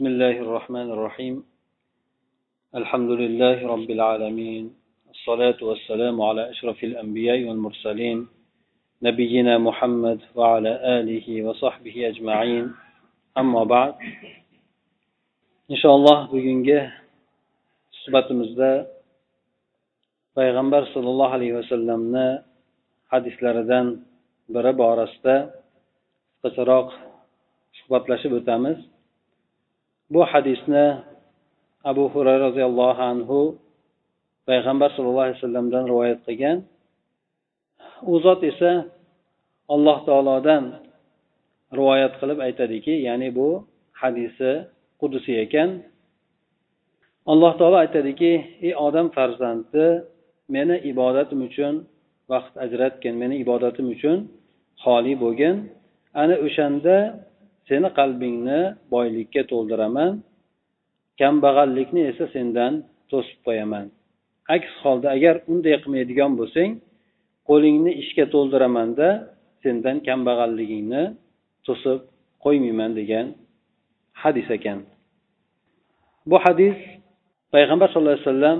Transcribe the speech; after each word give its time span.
بسم 0.00 0.16
الله 0.16 0.36
الرحمن 0.46 0.88
الرحيم. 0.96 1.44
الحمد 2.80 3.10
لله 3.22 3.58
رب 3.68 3.88
العالمين. 3.96 4.64
الصلاة 5.12 5.60
والسلام 5.60 6.16
على 6.28 6.42
أشرف 6.50 6.84
الأنبياء 6.84 7.44
والمرسلين 7.44 8.18
نبينا 9.02 9.58
محمد 9.58 10.18
وعلى 10.32 10.72
آله 11.00 11.26
وصحبه 11.44 11.96
أجمعين. 12.08 12.72
أما 13.36 13.62
بعد 13.64 13.94
إن 15.68 15.76
شاء 15.76 15.92
الله 15.92 16.32
bugungi 16.32 16.80
suhbatimizda 18.00 18.88
payg'ambar 20.32 20.88
sollallohu 20.96 21.28
alayhi 21.36 21.60
vasallamni 21.60 22.40
hadislaridan 23.12 24.00
biri 24.48 24.72
borasida 24.80 25.36
qisqacharoq 26.40 26.88
suhbatlashib 27.78 28.32
o'tamiz 28.40 28.80
bu 30.12 30.20
hadisni 30.30 30.86
abu 31.90 32.04
hurayra 32.12 32.44
roziyallohu 32.48 33.02
anhu 33.12 33.38
payg'ambar 34.48 34.88
sallallohu 34.94 35.24
alayhi 35.26 35.38
vasallamdan 35.40 35.84
rivoyat 35.90 36.20
qilgan. 36.26 36.56
U 38.12 38.14
zot 38.24 38.40
esa 38.50 38.72
alloh 39.74 39.98
taolodan 40.08 40.64
rivoyat 41.78 42.12
qilib 42.20 42.38
aytadiki 42.46 42.94
ya'ni 43.06 43.28
bu 43.38 43.48
hadisi 44.00 44.50
qudusiy 45.00 45.36
ekan. 45.44 45.70
Alloh 47.32 47.52
taolo 47.60 47.76
aytadiki 47.84 48.32
ey 48.66 48.72
odam 48.86 49.06
farzandi 49.16 49.86
meni 50.54 50.76
ibodatim 50.90 51.40
uchun 51.48 51.74
vaqt 52.32 52.54
ajratgin 52.64 53.14
meni 53.22 53.34
ibodatim 53.44 53.86
uchun 53.94 54.18
xoli 54.84 55.14
bo'lgin. 55.22 55.56
Ana 56.22 56.36
o'shanda 56.46 56.96
seni 57.70 57.88
qalbingni 57.98 58.60
boylikka 58.94 59.42
to'ldiraman 59.52 60.12
kambag'allikni 61.20 62.02
esa 62.10 62.26
sendan 62.34 62.72
to'sib 63.10 63.38
qo'yaman. 63.46 63.86
Aks 64.56 64.72
holda 64.82 65.08
agar 65.16 65.34
unday 65.52 65.74
qilmaydigan 65.82 66.32
bo'lsang 66.40 66.70
qo'lingni 67.48 67.92
ishga 68.02 68.24
to'ldiramanda 68.34 69.08
sendan 69.62 69.96
kambag'alligingni 70.06 71.02
to'sib 71.66 71.98
qo'ymayman 72.44 72.90
degan 73.00 73.26
hadis 74.22 74.48
ekan. 74.56 74.78
Bu 76.30 76.36
hadis 76.44 76.76
payg'ambar 77.54 77.86
sallallohu 77.90 78.16
alayhi 78.16 78.28
vasallam 78.28 78.58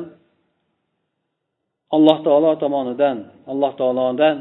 alloh 1.96 2.18
taolo 2.26 2.50
tomonidan 2.62 3.16
alloh 3.52 3.72
taolodan 3.80 4.36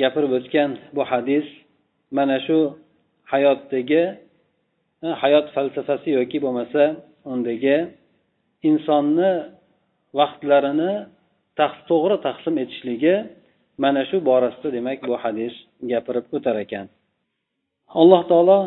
gapirib 0.00 0.32
o'tgan 0.38 0.70
bu 0.96 1.02
hadis. 1.12 1.46
Mana 2.18 2.38
shu 2.46 2.58
hayotdagi 3.34 4.02
hayot 5.22 5.46
falsafasi 5.54 6.08
yoki 6.18 6.38
bo'lmasa 6.44 6.82
undagi 7.32 7.76
insonni 8.68 9.30
vaqtlarini 10.18 10.92
to'g'ri 11.90 12.16
taqsim 12.26 12.54
etishligi 12.62 13.14
mana 13.82 14.02
shu 14.08 14.16
borasida 14.28 14.68
demak 14.76 14.98
bu 15.08 15.14
hadis 15.24 15.54
gapirib 15.90 16.26
o'tar 16.36 16.56
ekan. 16.64 16.86
Alloh 18.00 18.22
taolo 18.30 18.58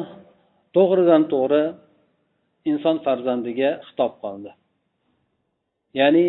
to'g'ridan 0.75 1.23
to'g'ri 1.33 1.63
inson 2.71 2.97
farzandiga 3.05 3.69
xitob 3.87 4.13
qildi. 4.23 4.51
Ya'ni 5.99 6.27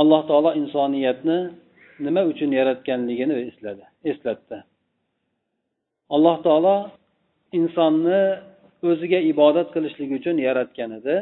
alloh 0.00 0.22
taolo 0.30 0.50
insoniyatni 0.60 1.38
nima 2.04 2.22
uchun 2.32 2.50
yaratganligini 2.58 3.34
esladi 3.48 3.84
eslatdi. 4.10 4.58
Alloh 6.14 6.36
taolo 6.46 6.76
insonni 7.58 8.22
o'ziga 8.90 9.18
ibodat 9.32 9.68
qilishlik 9.74 10.10
uchun 10.18 10.36
yaratgan 10.46 10.90
edi. 10.98 11.16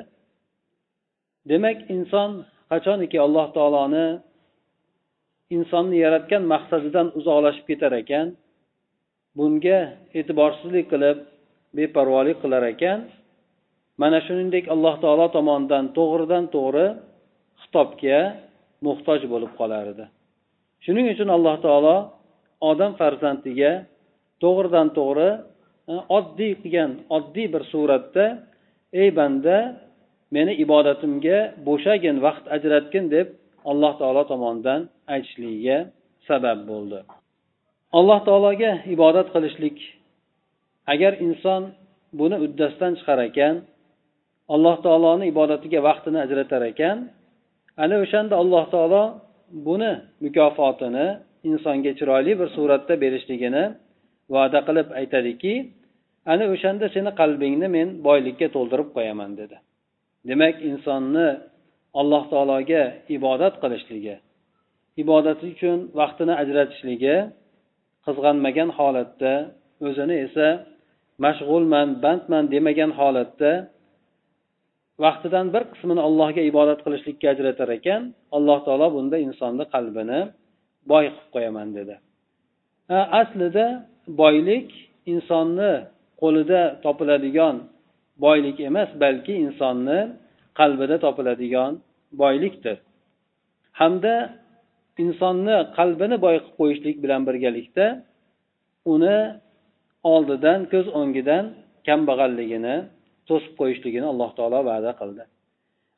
Demak 1.50 1.78
inson 1.94 2.30
qachoniki 2.70 3.18
alloh 3.27 3.46
taoloni 3.56 4.06
insonni 5.56 5.96
yaratgan 6.05 6.42
maqsadidan 6.52 7.06
uzoqlashib 7.18 7.64
ketar 7.70 7.92
ekan 8.02 8.27
bunga 9.39 9.78
e'tiborsizlik 10.18 10.86
qilib 10.92 11.18
beparvolik 11.78 12.36
qilar 12.42 12.62
ekan. 12.74 12.98
Mana 14.01 14.18
shuningdek 14.27 14.64
alloh 14.74 14.95
taolo 15.05 15.27
tomonidan 15.36 15.84
to'g'ridan 15.96 16.45
to'g'ri 16.55 16.86
xitobga 17.62 18.20
muhtoj 18.86 19.20
bo'lib 19.33 19.52
qolar 19.61 19.84
edi. 19.92 20.05
Shuning 20.84 21.07
uchun 21.14 21.28
alloh 21.36 21.57
taolo 21.67 21.96
odam 22.70 22.92
farzandiga 23.01 23.72
to'g'ridan 24.42 24.89
to'g'ri 24.98 25.30
e, 25.92 25.95
oddiy 26.18 26.52
qilgan 26.62 26.90
oddiy 27.17 27.46
bir 27.55 27.62
suratda 27.73 28.24
ey 29.02 29.08
banda 29.18 29.56
meni 30.36 30.52
ibodatimga 30.64 31.39
bo'shagin 31.68 32.17
vaqt 32.27 32.45
ajratgin 32.56 33.05
deb 33.14 33.27
alloh 33.70 33.92
taolo 34.01 34.23
tomonidan 34.33 34.80
aytishligiga 35.14 35.78
sabab 36.28 36.58
bo'ldi. 36.70 37.01
Alloh 37.98 38.20
taologa 38.28 38.73
ibodat 38.95 39.28
qilishlik 39.34 39.78
agar 40.92 41.12
inson 41.27 41.62
buni 42.20 42.36
uddasidan 42.45 42.92
chiqar 42.98 43.18
ekan 43.28 43.55
alloh 44.55 44.77
taoloni 44.84 45.24
ibodatiga 45.33 45.80
vaqtini 45.89 46.18
ajratar 46.27 46.62
ekan 46.72 46.96
ana 47.83 47.96
o'shanda 48.05 48.34
alloh 48.42 48.64
taolo 48.74 49.02
buni 49.67 49.92
mukofotini 50.24 51.07
insonga 51.51 51.92
chiroyli 51.98 52.33
bir 52.40 52.48
suratda 52.57 52.95
berishligini 53.05 53.64
va'da 54.35 54.61
qilib 54.68 54.89
aytadiki 55.01 55.55
ana 56.33 56.45
o'shanda 56.55 56.86
seni 56.95 57.11
qalbingni 57.20 57.68
men 57.77 57.89
boylikka 58.07 58.46
to'ldirib 58.57 58.89
qo'yaman 58.96 59.30
dedi. 59.41 59.57
Demak 60.29 60.57
insonni 60.70 61.29
alloh 62.01 62.23
taologa 62.33 62.83
ibodat 63.17 63.55
qilishligi 63.63 64.17
ibodati 65.02 65.45
uchun 65.55 65.79
vaqtini 66.01 66.35
ajratishligi 66.42 67.17
qizg'anmagan 68.07 68.70
holatda 68.79 69.33
o'zini 69.86 70.17
esa 70.27 70.48
mashg'ulman 71.24 71.89
bandman 72.05 72.45
demagan 72.55 72.90
holatda 73.01 73.52
vaqtidan 75.05 75.46
bir 75.55 75.63
qismini 75.73 76.02
allohga 76.08 76.42
ibodat 76.51 76.80
qilishlikka 76.85 77.27
ajratar 77.35 77.69
ekan 77.79 78.02
alloh 78.36 78.58
taolo 78.67 78.86
bunda 78.96 79.17
insonni 79.27 79.64
qalbini 79.74 80.20
boy 80.90 81.05
qilib 81.14 81.29
qo'yaman 81.35 81.69
dedi. 81.79 81.95
Aslida 83.20 83.67
boylik 84.20 84.68
insonni 85.12 85.72
qo'lida 86.20 86.62
topiladigan 86.84 87.56
boylik 88.24 88.56
emas 88.68 88.90
balki 89.02 89.34
insonni 89.46 89.98
qalbida 90.58 90.96
topiladigan 91.05 91.72
boylikdir. 92.22 92.77
Hamda 93.80 94.14
insonni 95.02 95.56
qalbini 95.78 96.16
boy 96.24 96.36
qilib 96.39 96.56
qo'yishlik 96.60 96.96
bilan 97.05 97.22
birgalikda 97.28 97.86
uni 98.94 99.18
oldidan 100.12 100.60
ko'z 100.72 100.86
o'ngidan 101.00 101.44
kambag'alligini 101.89 102.77
to'sib 103.28 103.52
qo'yishligini 103.60 104.06
alloh 104.12 104.30
taolo 104.39 104.60
va'da 104.70 104.92
qildi. 105.00 105.22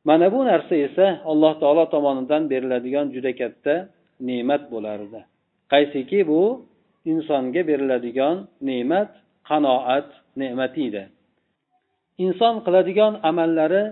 Mana 0.08 0.26
bu 0.34 0.40
narsa 0.50 0.74
esa 0.86 1.06
alloh 1.30 1.54
taolo 1.62 1.84
tomonidan 1.94 2.42
beriladigan 2.52 3.06
juda 3.14 3.32
katta 3.40 3.74
ne'mat 4.28 4.62
bo'lardi. 4.72 5.20
Qaysiki 5.72 6.20
bu 6.30 6.42
insonga 7.10 7.62
beriladigan 7.70 8.36
ne'mat 8.68 9.10
qanoat 9.48 10.08
ne'mati 10.40 10.82
edi. 10.90 11.04
Inson 12.24 12.54
qiladigan 12.66 13.12
amallari 13.30 13.84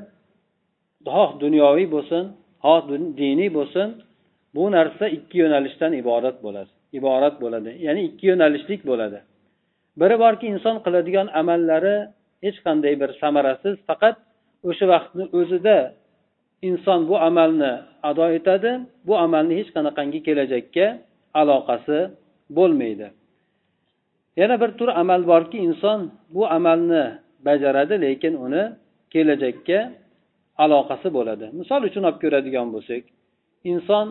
xoh 1.15 1.31
dunyoviy 1.44 1.87
bo'lsin 1.94 2.25
xoh 2.65 2.81
diniy 3.20 3.50
bo'lsin 3.59 3.88
bu 4.54 4.65
narsa 4.76 5.04
ikki 5.16 5.37
yo'nalishdan 5.43 5.93
iborat 6.03 6.37
bo'ladi 6.44 6.72
iborat 6.99 7.34
bo'ladi 7.43 7.70
ya'ni 7.87 8.00
ikki 8.09 8.25
yo'nalishlik 8.31 8.81
bo'ladi. 8.91 9.19
Biri 10.00 10.16
borki 10.25 10.47
inson 10.54 10.76
qiladigan 10.84 11.28
amallari 11.41 11.97
hech 12.44 12.59
qanday 12.66 12.94
bir 13.03 13.10
samarasiz 13.22 13.75
faqat 13.88 14.17
o'sha 14.69 14.87
vaqtni 14.93 15.25
o'zida 15.38 15.79
inson 16.69 17.00
bu 17.11 17.17
amalni 17.29 17.73
ado 18.11 18.26
etadi 18.38 18.70
bu 19.06 19.14
amalni 19.26 19.55
hech 19.61 19.70
qanaqangi 19.76 20.20
kelajakka 20.26 20.87
aloqasi 21.40 21.99
bo'lmaydi. 22.56 23.08
Yana 24.41 24.56
bir 24.62 24.70
tur 24.79 24.88
amal 25.02 25.23
borki 25.32 25.58
inson 25.69 26.00
bu 26.35 26.43
amalni 26.56 27.05
bajaradi 27.47 27.94
lekin 28.05 28.35
uni 28.44 28.62
kelajakka 29.12 29.79
aloqasi 30.64 31.08
bo'ladi. 31.17 31.47
Misol 31.61 31.81
uchun 31.88 32.02
olib 32.08 32.19
ko'radigan 32.25 32.69
bo'lsak 32.75 33.02
inson 33.73 34.06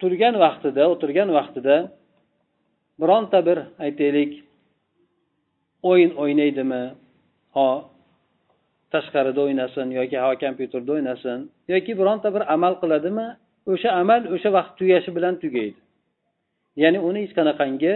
turgan 0.00 0.34
vaqtida 0.44 0.82
o'tirgan 0.92 1.28
vaqtida 1.38 1.76
bironta 3.00 3.38
bir 3.48 3.58
aytaylik 3.84 4.32
o'yin 5.90 6.12
o'ynaydimi? 6.22 6.84
Ho 7.56 7.68
tashqarida 8.92 9.40
o'ynasin 9.46 9.86
yoki 9.98 10.16
ho 10.24 10.30
kompyuterda 10.44 10.90
o'ynasin 10.96 11.38
yoki 11.72 11.92
bironta 12.00 12.28
bir 12.34 12.42
amal 12.54 12.74
qiladimi? 12.82 13.26
O'sha 13.72 13.90
amal 14.02 14.22
o'sha 14.34 14.50
vaqt 14.58 14.72
tugashi 14.78 15.10
bilan 15.16 15.34
tugaydi. 15.42 15.78
Ya'ni 16.82 16.98
uni 17.08 17.18
hech 17.24 17.34
qanaqangi 17.38 17.92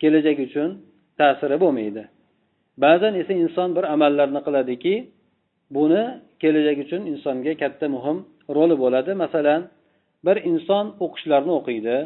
kelajak 0.00 0.38
uchun 0.46 0.70
ta'siri 1.18 1.56
bo'lmaydi. 1.62 2.02
Ba'zan 2.84 3.12
esa 3.22 3.32
inson 3.44 3.68
bir 3.76 3.84
amallarni 3.94 4.40
qiladiki 4.46 4.94
buni 5.76 6.02
kelajak 6.42 6.78
uchun 6.84 7.02
insonga 7.12 7.52
katta 7.62 7.86
muhim 7.94 8.18
roli 8.56 8.76
bo'ladi. 8.82 9.12
Masalan 9.24 9.60
bir 10.26 10.36
inson 10.50 10.84
o'qishlarni 11.04 11.52
o'qiydi 11.58 11.96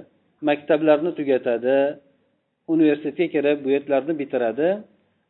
maktablarni 0.48 1.10
tugatadi 1.18 1.78
universitetga 2.74 3.26
kirib 3.34 3.58
bu 3.64 3.68
yerlarni 3.76 4.14
bitiradi. 4.20 4.68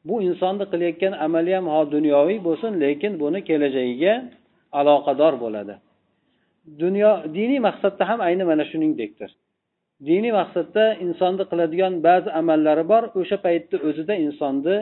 Bu 0.08 0.14
insonni 0.28 0.64
qilayotgan 0.72 1.14
amali 1.26 1.52
ham 1.56 1.66
ho 1.75 1.81
dunyoviy 1.96 2.38
bo'lsin 2.48 2.72
lekin 2.84 3.12
buni 3.22 3.40
kelajagiga 3.48 4.14
aloqador 4.81 5.34
bo'ladi. 5.44 5.75
Dunyo 6.82 7.10
diniy 7.36 7.60
maqsadda 7.69 8.02
ham 8.10 8.20
ayni 8.28 8.44
mana 8.50 8.64
shuningdekdir. 8.70 9.31
Diniy 10.08 10.32
maqsadda 10.41 10.85
insonni 11.05 11.44
qiladigan 11.50 11.94
ba'zi 12.08 12.31
amallari 12.41 12.85
bor. 12.93 13.02
O'sha 13.20 13.37
paytni 13.47 13.76
o'zida 13.88 14.14
insonni 14.26 14.76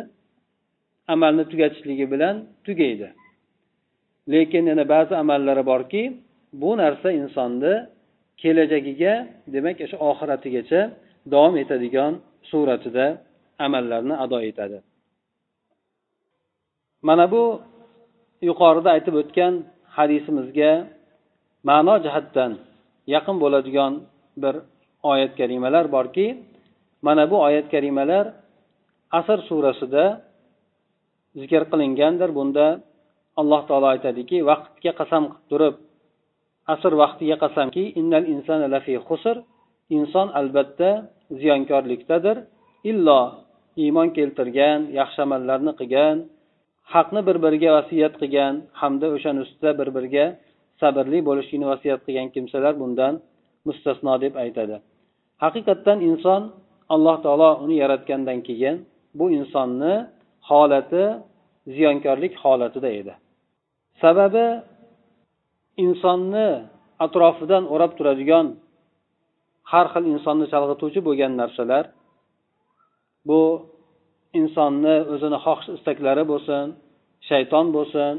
amalni 1.14 1.44
tugatishligi 1.50 2.06
bilan 2.12 2.34
tugaydi. 2.66 3.08
Lekin 4.32 4.64
yana 4.70 4.84
ba'zi 4.94 5.14
amallari 5.22 5.64
borki 5.70 6.02
bu 6.62 6.70
narsa 6.82 7.08
insonni 7.20 7.74
kelajagiga 8.42 9.14
demak 9.54 9.76
o'sha 9.84 9.96
oxiratigacha 10.10 10.80
davom 11.32 11.54
etadigan 11.62 12.12
suratida 12.50 13.06
amallarni 13.66 14.14
ado 14.24 14.38
etadi. 14.50 14.78
Mana 17.08 17.24
bu 17.32 17.42
yuqorida 18.48 18.88
aytib 18.96 19.14
o'tgan 19.20 19.54
hadisimizga 19.96 20.72
ma'no 21.68 21.94
jihatdan 22.04 22.52
yaqin 23.14 23.36
bo'ladigan 23.42 23.92
bir 24.42 24.54
oyat 25.02 25.32
karimalar 25.40 25.92
borki 25.92 26.26
mana 27.02 27.30
bu 27.30 27.36
oyat 27.48 27.66
karimalar 27.70 28.24
asr 29.18 29.38
surasida 29.48 30.04
zikr 31.40 31.62
qilingandir. 31.70 32.30
Bunda 32.38 32.66
alloh 33.40 33.62
taolo 33.68 33.86
aytadiki 33.94 34.36
vaqtga 34.50 34.92
qasam 35.00 35.24
qilib 35.30 35.48
turib 35.50 35.74
asr 36.74 36.92
vaqtiga 37.02 37.36
qasamki 37.44 37.84
innal 38.00 38.24
insana 38.34 38.66
lafi 38.74 38.94
husr 39.08 39.36
inson 39.96 40.28
albatta 40.40 40.90
ziyonkorlikdadir. 41.40 42.36
Illo 42.90 43.20
iymon 43.84 44.08
keltirgan 44.16 44.80
yaxshi 44.98 45.20
amallarni 45.26 45.72
qilgan 45.80 46.16
haqni 46.94 47.20
bir 47.28 47.36
biriga 47.44 47.70
vasiyat 47.78 48.14
qilgan 48.20 48.54
hamda 48.80 49.06
o'shani 49.16 49.40
ustida 49.46 49.70
bir 49.80 49.88
biriga 49.96 50.26
sabrli 50.80 51.18
bo'lishlikni 51.28 51.66
vasiyat 51.72 52.00
qilgan 52.06 52.28
kimsalar 52.34 52.74
bundan 52.82 53.14
mustasno 53.66 54.14
deb 54.24 54.34
aytadi. 54.44 54.76
Haqiqatdan 55.42 55.98
inson 56.08 56.42
alloh 56.94 57.16
taolo 57.24 57.50
uni 57.64 57.76
yaratgandan 57.82 58.38
keyin 58.48 58.76
bu 59.18 59.26
insonni 59.38 59.94
holati 60.48 61.04
ziyonkorlik 61.74 62.34
holatida 62.42 62.90
edi. 63.00 63.14
Sababi 64.02 64.46
insonni 65.84 66.48
atrofidan 67.04 67.64
o'rab 67.74 67.92
turadigan 67.98 68.46
har 69.72 69.86
xil 69.92 70.04
insonni 70.14 70.46
chalg'ituvchi 70.52 71.00
bo'lgan 71.08 71.32
narsalar 71.40 71.84
bu 73.28 73.40
insonni 74.40 74.96
o'zini 75.12 75.38
xohish 75.44 75.68
istaklari 75.76 76.24
bo'lsin 76.32 76.64
shayton 77.28 77.66
bo'lsin 77.76 78.12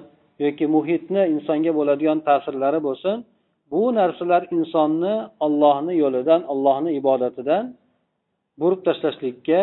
yoki 0.44 0.65
muhitni 0.75 1.21
insonga 1.35 1.71
bo'ladigan 1.80 2.19
ta'sirlari 2.27 2.80
bo'lsin 2.88 3.18
bu 3.71 3.81
narsalar 4.00 4.44
insonni 4.57 5.16
ollohni 5.45 5.94
yo'lidan 6.04 6.42
ollohni 6.54 6.92
ibodatidan 7.00 7.63
burib 8.62 8.81
tashlashlikka 8.88 9.62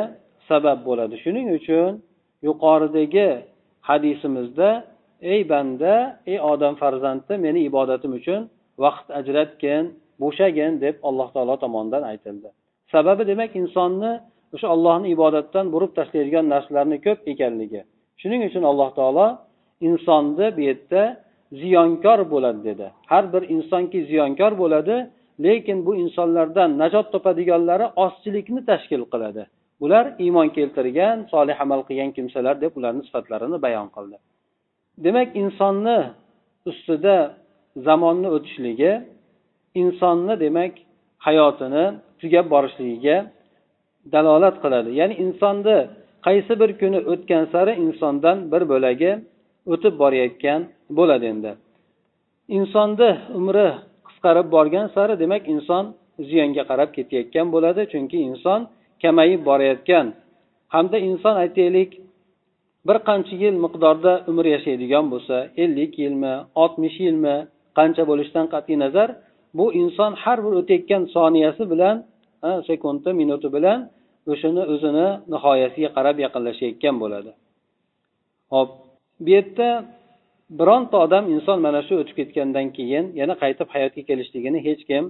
sabab 0.49 0.79
bo'ladi. 0.89 1.15
Shuning 1.25 1.49
uchun 1.59 1.93
yuqoridagi 2.49 3.29
hadisimizda 3.89 4.69
ey 5.33 5.41
banda 5.53 5.95
ey 6.33 6.39
odam 6.53 6.75
farzandi 6.83 7.35
meni 7.47 7.61
ibodatim 7.69 8.13
uchun 8.21 8.41
vaqt 8.85 9.07
ajratgin 9.21 9.85
bo'shagin 10.23 10.73
deb 10.85 10.97
alloh 11.09 11.29
taolo 11.35 11.55
tomonidan 11.65 12.03
aytildi. 12.11 12.49
Sababi 12.95 13.23
demak 13.31 13.51
insonni 13.63 14.13
o'sha 14.55 14.69
ollohni 14.75 15.09
ibodatdan 15.17 15.67
burib 15.75 15.93
tashlaydigan 15.99 16.47
narsalarni 16.55 16.99
ko'p 17.07 17.21
ekanligi. 17.33 17.81
Shuning 18.21 18.41
uchun 18.49 18.65
alloh 18.71 18.91
taolo 18.99 19.27
insonni 19.89 20.47
bu 20.57 20.61
yerda 20.69 21.03
ziyonkor 21.53 22.31
bo'ladi 22.31 22.65
dedi. 22.65 22.87
Har 23.07 23.33
bir 23.33 23.43
insonki 23.49 24.05
ziyonkor 24.05 24.53
bo'ladi 24.59 24.97
lekin 25.45 25.87
bu 25.87 25.97
insonlardan 25.97 26.79
najot 26.79 27.13
topadiganlari 27.13 27.87
ozchilikni 28.05 28.61
tashkil 28.71 29.05
qiladi. 29.13 29.43
Bular 29.81 30.05
iymon 30.19 30.49
keltirgan 30.57 31.17
solih 31.33 31.57
amal 31.65 31.81
qilgan 31.89 32.11
kimsalar 32.17 32.61
deb 32.61 32.73
ularni 32.79 33.03
sifatlarini 33.09 33.59
bayon 33.63 33.89
qildi. 33.97 34.17
Demak 35.05 35.29
insonni 35.43 35.99
ustida 36.71 37.17
zamonni 37.87 38.29
o'tishligi 38.37 38.93
insonni 39.83 40.35
demak 40.45 40.73
hayotini 41.27 41.85
tugab 42.21 42.47
borishligiga 42.55 43.17
dalolat 44.13 44.57
qiladi. 44.65 44.91
Ya'ni 45.01 45.15
insonni 45.25 45.79
qaysi 46.27 46.53
bir 46.61 46.71
kuni 46.81 47.01
o'tgan 47.13 47.45
sari 47.53 47.73
insondan 47.85 48.39
bir 48.53 48.63
bo'lagi 48.73 49.11
o'tib 49.73 49.95
borayotgan 50.03 50.61
bo'ladi 50.99 51.27
endi. 51.33 51.53
Insonni 52.59 53.11
umri 53.39 53.69
qisqarib 54.07 54.47
borgan 54.57 54.87
sari 54.95 55.15
demak 55.23 55.43
inson 55.55 55.85
ziyonga 56.29 56.65
qarab 56.71 56.91
ketayotgan 56.97 57.47
bo'ladi 57.55 57.83
chunki 57.93 58.19
inson 58.29 58.61
kamayib 59.03 59.41
borayotgan. 59.49 60.07
Hamda 60.75 60.99
inson 61.11 61.35
aytaylik 61.45 61.91
bir 62.87 62.99
qancha 63.09 63.35
yil 63.43 63.57
miqdorda 63.65 64.13
umr 64.31 64.45
yashaydigan 64.55 65.05
bo'lsa 65.13 65.37
ellik 65.63 65.93
yilmi 66.03 66.35
oltmish 66.63 66.97
yilmi 67.07 67.37
qancha 67.79 68.03
bo'lishidan 68.11 68.47
qat'iy 68.55 68.79
nazar 68.85 69.09
bu 69.59 69.67
inson 69.83 70.13
har 70.23 70.39
bir 70.45 70.53
o'tayotgan 70.61 71.03
soniyasi 71.15 71.65
bilan 71.73 71.97
sekundi 72.69 73.11
minuti 73.21 73.49
bilan 73.57 73.79
o'shani 74.33 74.63
o'zini 74.73 75.09
nihoyasiga 75.33 75.91
qarab 75.97 76.17
yaqinlashayotgan 76.25 76.95
bo'ladi. 77.03 77.31
Hop 78.53 78.71
bu 79.25 79.29
yerda 79.37 79.69
bironta 80.51 80.97
odam 81.05 81.25
inson 81.35 81.59
mana 81.67 81.81
shu 81.87 81.95
o'tib 82.03 82.17
ketgandan 82.21 82.67
keyin 82.77 83.05
yana 83.21 83.35
qaytib 83.43 83.69
hayotga 83.75 84.03
kelishligini 84.09 84.59
hech 84.67 84.83
kim 84.91 85.05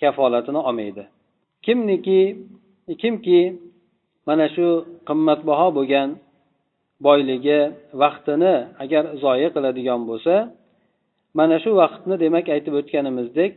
kafolatini 0.00 0.60
olmaydi. 0.68 1.02
Kimniki 1.66 2.20
kimki 3.02 3.40
mana 4.28 4.46
shu 4.54 4.66
qimmatbaho 5.08 5.68
bo'lgan 5.78 6.08
boyligi 7.06 7.60
vaqtini 8.02 8.54
agar 8.84 9.04
zoya 9.22 9.48
qiladigan 9.54 10.00
bo'lsa 10.10 10.34
mana 11.38 11.56
shu 11.62 11.70
vaqtni 11.82 12.14
demak 12.24 12.46
aytib 12.54 12.74
o'tganimizdek 12.80 13.52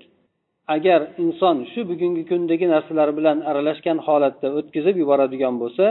agar 0.75 0.99
inson 1.23 1.57
shu 1.71 1.81
bugungi 1.91 2.23
kundagi 2.31 2.65
narsalar 2.73 3.09
bilan 3.17 3.37
aralashgan 3.49 3.97
holatda 4.07 4.47
o'tkazib 4.59 4.95
yuboradigan 5.01 5.55
bo'lsa 5.63 5.85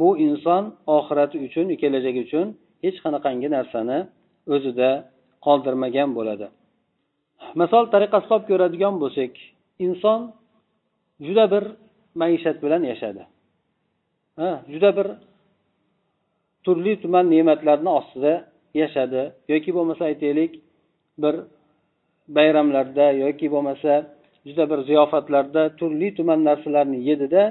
bu 0.00 0.08
inson 0.26 0.62
oxirati 0.96 1.36
uchun 1.46 1.66
kelajagi 1.82 2.20
uchun 2.26 2.46
hech 2.84 2.98
qanaqangi 3.04 3.48
narsani 3.56 3.98
o'zida 4.54 4.90
qoldirmagan 5.46 6.10
bo'ladi. 6.18 6.46
Misol 7.60 7.84
tariqasida 7.94 8.34
olib 8.36 8.46
ko'radigan 8.50 8.94
bo'lsak 9.02 9.32
inson 9.86 10.20
juda 11.26 11.44
bir 11.52 11.64
maishat 12.20 12.56
bilan 12.64 12.82
yashadi. 12.90 13.22
Ha 14.38 14.50
juda 14.72 14.90
bir 14.98 15.08
turli 16.64 16.92
tuman 17.02 17.26
ne'matlarni 17.34 17.90
ostida 17.98 18.32
yashadi. 18.82 19.22
Yoki 19.52 19.70
bo'lmasa 19.76 20.02
aytaylik 20.10 20.52
bir 21.22 21.34
bayramlarda 22.36 23.06
yoki 23.24 23.46
bo'lmasa 23.54 23.92
juda 24.46 24.64
bir 24.70 24.78
ziyofatlarda 24.88 25.62
turli 25.78 26.08
tuman 26.18 26.40
narsalarni 26.48 26.98
yedida 27.08 27.42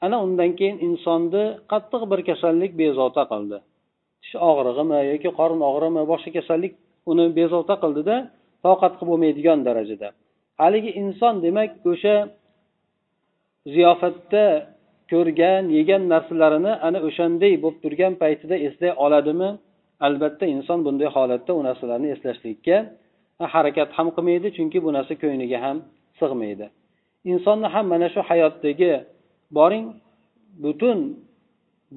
ana 0.00 0.16
undan 0.24 0.50
keyin 0.58 0.78
insonni 0.88 1.44
qattiq 1.72 2.02
bir 2.10 2.20
kasallik 2.28 2.72
bezovta 2.82 3.24
qildi. 3.32 3.58
Tish 4.22 4.34
og'rig'imi 4.50 4.98
yoki 5.12 5.30
qorin 5.38 5.60
og'rig'imi 5.70 6.02
boshqa 6.12 6.30
kasallik 6.36 6.72
uni 7.10 7.24
bezovta 7.38 7.74
qildida 7.82 8.16
toqat 8.64 8.92
qilib 8.98 9.08
bo'lmaydigan 9.12 9.58
darajada. 9.68 10.08
Haligi 10.60 10.90
inson 11.02 11.34
demak 11.44 11.70
o'sha 11.90 12.16
ziyofatda 13.74 14.44
ko'rgan 15.12 15.62
yegan 15.78 16.02
narsalarini 16.12 16.72
ana 16.86 16.98
o'shanday 17.08 17.52
bo'lib 17.62 17.78
turgan 17.84 18.12
paytida 18.22 18.56
eslay 18.66 18.92
oladimi? 19.04 19.50
Albatta 20.06 20.44
inson 20.54 20.78
bunday 20.86 21.08
holatda 21.16 21.52
u 21.58 21.60
narsalarni 21.68 22.08
eslashlikka 22.14 22.76
harakat 23.54 23.90
ham 23.96 24.08
qilmaydi 24.16 24.48
chunki 24.56 24.78
bu 24.84 24.90
narsa 24.96 25.14
ko'ngliga 25.22 25.58
ham 25.66 25.76
sig'maydi. 26.20 26.66
Insonni 27.32 27.68
ham 27.74 27.84
mana 27.92 28.08
shu 28.14 28.20
hayotdagi 28.30 28.92
boring 29.56 29.86
butun 30.64 30.98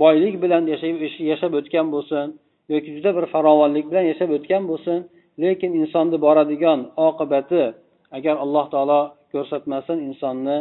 boylik 0.04 0.36
bilan 0.44 0.64
yashab 1.32 1.54
o'tgan 1.60 1.88
bo'lsin 1.96 2.28
yoki 2.74 2.90
juda 2.96 3.12
bir 3.18 3.26
farovonlik 3.34 3.86
bilan 3.92 4.06
yashab 4.12 4.30
o'tgan 4.38 4.64
bo'lsin 4.72 5.00
lekin 5.44 5.72
insonni 5.82 6.18
boradigan 6.26 6.80
oqibati 7.08 7.64
agar 8.18 8.36
alloh 8.44 8.66
taolo 8.74 9.02
ko'rsatmasin 9.34 9.98
insonni 10.10 10.58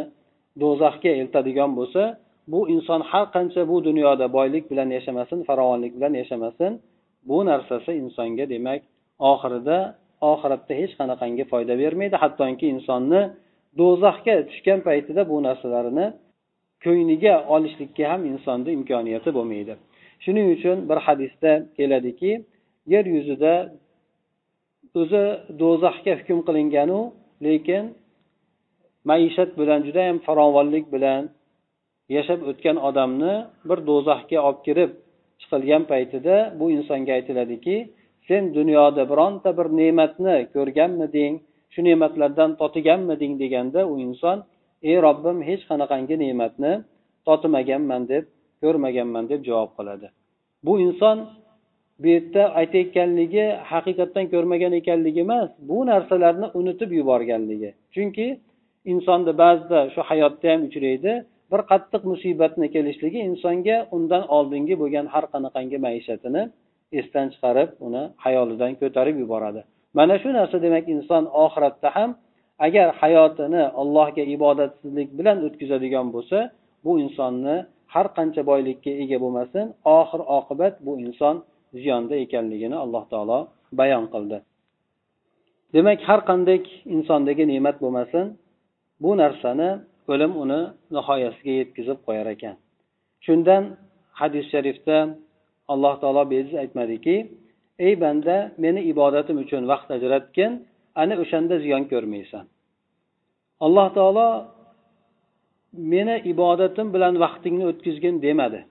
do'zaxga 0.61 1.11
eltadigan 1.21 1.71
bo'lsa 1.79 2.03
bu 2.51 2.59
inson 2.75 3.01
har 3.09 3.25
qancha 3.35 3.61
bu 3.71 3.77
dunyoda 3.87 4.25
boylik 4.37 4.63
bilan 4.71 4.89
yashamasin 4.97 5.39
farovonlik 5.47 5.91
bilan 5.97 6.13
yashamasin 6.21 6.71
bu 7.29 7.37
narsasi 7.49 7.91
insonga 8.03 8.45
demak 8.53 8.81
oxirida 9.31 9.77
oxiratda 10.31 10.73
hech 10.81 10.93
qanaqangi 10.99 11.43
foyda 11.51 11.73
bermaydi. 11.81 12.15
Hattoki 12.23 12.65
insonni 12.75 13.21
do'zaxga 13.79 14.35
tushgan 14.49 14.79
paytida 14.87 15.21
bu 15.31 15.37
narsalarini 15.47 16.05
ko'ngliga 16.83 17.35
olishlikka 17.55 18.03
ham 18.11 18.21
insonni 18.31 18.71
imkoniyati 18.77 19.29
bo'lmaydi. 19.37 19.73
Shuning 20.23 20.47
uchun 20.55 20.77
bir 20.89 20.99
hadisda 21.07 21.51
keladiki 21.77 22.31
yer 22.93 23.05
yuzida 23.15 23.53
o'zi 25.01 25.23
do'zaxga 25.61 26.13
hukm 26.19 26.39
qilinganu 26.47 26.99
lekin 27.45 27.83
maishat 29.09 29.51
bilan 29.59 29.79
judayam 29.87 30.17
farovonlik 30.27 30.85
bilan 30.95 31.21
yashab 32.15 32.39
o'tgan 32.49 32.77
odamni 32.89 33.33
bir 33.69 33.79
do'zaxga 33.89 34.37
olib 34.47 34.61
kirib 34.67 34.91
chiqilgan 35.41 35.83
paytida 35.91 36.35
bu 36.59 36.65
insonga 36.77 37.11
aytiladiki 37.17 37.77
sen 38.27 38.43
dunyoda 38.57 39.03
bironta 39.11 39.49
bir 39.59 39.67
ne'matni 39.79 40.35
ko'rganmiding 40.55 41.33
shu 41.73 41.79
ne'matlardan 41.87 42.51
totiganmiding 42.61 43.33
deganda 43.43 43.81
u 43.91 43.93
inson 44.07 44.37
ey 44.89 44.97
robbim 45.05 45.37
hech 45.49 45.63
qanaqangi 45.69 46.15
ne'matni 46.23 46.73
totmaganman 47.27 48.01
deb 48.11 48.23
ko'rmaganman 48.63 49.25
deb 49.31 49.41
javob 49.49 49.71
qiladi. 49.77 50.07
Bu 50.65 50.73
inson 50.85 51.17
bu 52.01 52.07
yerda 52.13 52.43
aytayotganligi 52.59 53.45
haqiqatdan 53.71 54.25
ko'rmagan 54.33 54.73
ekanligi 54.81 55.21
emas 55.27 55.49
bu 55.69 55.77
narsalarni 55.91 56.47
unutib 56.59 56.91
yuborganligi. 56.99 57.71
Chunki 57.95 58.27
insonni 58.93 59.33
ba'zida 59.43 59.79
shu 59.93 60.01
hayotda 60.09 60.47
ham 60.51 60.61
uchraydi 60.69 61.11
bir 61.51 61.61
qattiq 61.71 62.01
musibatni 62.11 62.67
kelishligi 62.75 63.19
insonga 63.29 63.77
undan 63.95 64.23
oldingi 64.37 64.75
bo'lgan 64.81 65.05
har 65.13 65.25
qanaqangi 65.33 65.77
maishatini 65.85 66.43
esdan 66.99 67.27
chiqarib 67.33 67.69
uni 67.87 68.03
hayolidan 68.25 68.71
ko'tarib 68.81 69.15
yuboradi. 69.23 69.61
Mana 69.97 70.15
shu 70.21 70.29
narsa 70.39 70.57
demak 70.65 70.85
inson 70.95 71.23
oxiratda 71.45 71.89
ham 71.97 72.09
agar 72.65 72.87
hayotini 73.01 73.63
allohga 73.81 74.23
ibodatsizlik 74.35 75.09
bilan 75.19 75.37
o'tkazadigan 75.47 76.07
bo'lsa 76.15 76.37
bu 76.85 76.91
insonni 77.03 77.55
har 77.93 78.07
qancha 78.17 78.41
boylikka 78.51 78.91
ega 79.03 79.17
bo'lmasin 79.23 79.65
oxir 79.97 80.21
oqibat 80.37 80.73
bu 80.85 80.93
inson 81.05 81.35
ziyonda 81.81 82.15
ekanligini 82.25 82.77
alloh 82.83 83.03
taolo 83.11 83.39
bayon 83.79 84.05
qildi. 84.13 84.37
Demak 85.73 85.99
har 86.09 86.21
qanday 86.29 86.59
insondagi 86.95 87.43
ne'mat 87.51 87.77
bo'lmasin 87.83 88.25
bu 89.03 89.11
narsani 89.21 89.69
o'lim 90.11 90.31
uni 90.43 90.61
nihoyasiga 90.95 91.53
yetkazib 91.61 91.97
qo'yar 92.07 92.27
ekan. 92.35 92.55
Shundan 93.25 93.63
hadis 94.19 94.45
sharifda 94.53 94.97
alloh 95.73 95.93
taolo 96.01 96.23
bejiz 96.33 96.53
aytmadiki 96.63 97.15
ey 97.87 97.93
banda 98.03 98.35
meni 98.63 98.81
ibodatim 98.91 99.37
uchun 99.43 99.61
vaqt 99.71 99.89
ajratgin 99.97 100.51
ana 101.01 101.15
o'shanda 101.23 101.55
ziyon 101.63 101.83
ko'rmaysan. 101.91 102.45
Alloh 103.65 103.87
taolo 103.97 104.27
meni 105.93 106.15
ibodatim 106.31 106.87
bilan 106.95 107.13
vaqtingni 107.23 107.65
o'tkazgin 107.71 108.15
demadi. 108.25 108.61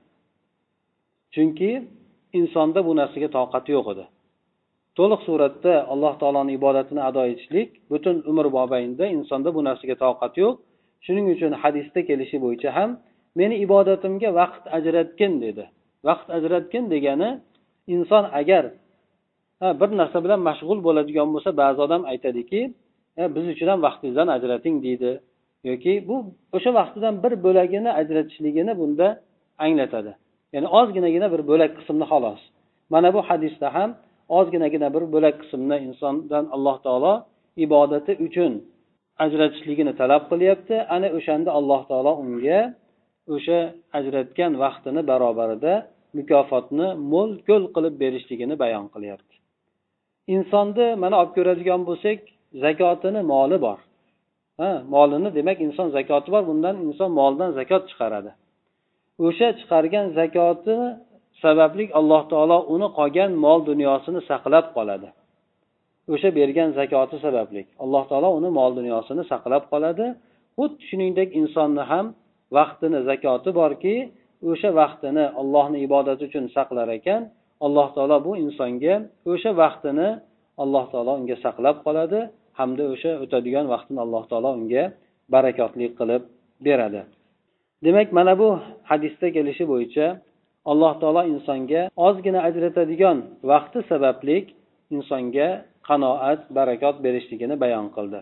Chunki 1.34 1.70
insonda 2.38 2.80
bu 2.86 2.92
narsaga 3.00 3.28
toqati 3.38 3.70
yo'q 3.76 3.86
edi. 3.94 4.04
To'liq 4.98 5.20
suratda 5.28 5.74
alloh 5.92 6.14
taoloni 6.20 6.52
ibodatini 6.58 7.02
ado 7.08 7.22
etishlik 7.32 7.70
butun 7.92 8.16
umr 8.30 8.46
mobaynida 8.58 9.04
insonda 9.16 9.50
bu 9.56 9.60
narsaga 9.68 9.96
toqat 10.04 10.34
yo'q. 10.42 10.54
Shuning 11.04 11.26
uchun 11.34 11.52
hadisda 11.62 12.00
kelishi 12.08 12.36
bo'yicha 12.44 12.70
ham 12.78 12.90
meni 13.40 13.54
ibodatimga 13.64 14.30
vaqt 14.40 14.64
ajratgin 14.78 15.32
dedi. 15.44 15.64
Vaqt 16.08 16.28
ajratgin 16.36 16.84
degani 16.94 17.30
inson 17.94 18.24
agar 18.40 18.64
bir 19.80 19.88
narsa 20.00 20.18
bilan 20.24 20.40
mashg'ul 20.48 20.78
bo'ladigan 20.86 21.28
bo'lsa 21.34 21.50
ba'zi 21.62 21.80
odam 21.86 22.02
aytadiki 22.12 22.60
biz 23.34 23.44
uchun 23.54 23.68
ham 23.72 23.80
vaqtingizdan 23.86 24.28
ajrating 24.36 24.76
deydi. 24.86 25.10
Yoki 25.68 25.92
bu 26.08 26.16
o'sha 26.56 26.70
vaqtidan 26.80 27.14
bir 27.24 27.32
bo'lagini 27.46 27.90
ajratishligini 28.00 28.72
bunda 28.80 29.06
anglatadi. 29.64 30.12
Ya'ni 30.54 30.68
ozginagina 30.78 31.26
bir 31.34 31.42
bo'lak 31.50 31.70
qismni 31.78 32.06
xolos. 32.12 32.40
Mana 32.92 33.08
bu 33.16 33.20
hadisda 33.28 33.68
ham 33.76 33.90
ozginagina 34.38 34.88
bir 34.94 35.04
bo'lak 35.14 35.34
qismni 35.42 35.76
insondan 35.86 36.44
alloh 36.56 36.76
taolo 36.86 37.14
ibodati 37.64 38.12
uchun 38.26 38.52
ajratishligini 39.24 39.92
talab 40.00 40.22
qilyapti. 40.30 40.74
Ana 40.94 41.08
o'shanda 41.18 41.50
alloh 41.58 41.80
taolo 41.90 42.12
unga 42.22 42.60
o'sha 43.34 43.58
ajratgan 43.98 44.52
vaqtini 44.62 45.00
barobarida 45.10 45.72
mukofotni 46.18 46.86
mo'l 47.12 47.30
ko'l 47.48 47.64
qilib 47.74 47.94
berishligini 48.02 48.54
bayon 48.62 48.86
qilyapti. 48.94 49.27
Insonni 50.34 50.86
mana 51.02 51.14
olib 51.20 51.32
ko'radigan 51.36 51.80
bo'lsak 51.88 52.18
zakotini 52.64 53.22
moli 53.32 53.58
bor. 53.66 53.78
Ha 54.60 54.70
molini 54.94 55.30
demak 55.38 55.58
inson 55.66 55.88
zakoti 55.96 56.28
bor 56.34 56.42
bundan 56.50 56.76
inson 56.86 57.10
molidan 57.20 57.50
zakot 57.58 57.82
chiqaradi. 57.90 58.30
O'sha 59.26 59.48
chiqargan 59.58 60.06
zakoti 60.18 60.76
sababli 61.42 61.84
alloh 61.98 62.22
taolo 62.32 62.58
uni 62.74 62.88
qolgan 62.98 63.30
mol 63.44 63.60
dunyosini 63.70 64.20
saqlab 64.30 64.66
qoladi. 64.76 65.08
O'sha 66.12 66.28
bergan 66.38 66.68
zakoti 66.78 67.16
sababli 67.24 67.62
alloh 67.84 68.04
taolo 68.10 68.28
uni 68.38 68.50
mol 68.58 68.70
dunyosini 68.78 69.22
saqlab 69.32 69.64
qoladi. 69.72 70.06
Xuddi 70.58 70.82
shuningdek 70.88 71.28
insonni 71.40 71.82
ham 71.90 72.06
vaqtini 72.56 73.00
zakoti 73.08 73.50
borki 73.60 73.94
o'sha 74.50 74.70
vaqtini 74.80 75.24
allohni 75.40 75.78
ibodati 75.86 76.22
uchun 76.28 76.44
saqlar 76.56 76.88
ekan 76.98 77.22
alloh 77.66 77.88
taolo 77.96 78.16
bu 78.26 78.32
insonga 78.44 78.94
o'sha 79.32 79.50
vaqtini 79.62 80.08
alloh 80.62 80.84
taolo 80.92 81.12
unga 81.20 81.36
saqlab 81.44 81.76
qoladi 81.86 82.20
hamda 82.58 82.84
o'sha 82.94 83.12
o'tadigan 83.24 83.66
vaqtini 83.74 84.00
alloh 84.06 84.24
taolo 84.30 84.50
unga 84.58 84.84
barakotli 85.34 85.86
qilib 85.98 86.22
beradi. 86.66 87.02
Demak 87.84 88.08
mana 88.18 88.34
bu 88.40 88.48
hadisda 88.90 89.26
kelishi 89.36 89.64
bo'yicha 89.72 90.06
alloh 90.70 90.92
taolo 91.00 91.22
insonga 91.32 91.82
ozgina 92.06 92.40
ajratadigan 92.48 93.18
vaqti 93.50 93.78
sababli 93.90 94.36
insonga 94.96 95.48
qanoat 95.88 96.40
barakot 96.58 96.96
berishligini 97.04 97.54
bayon 97.62 97.86
qildi. 97.96 98.18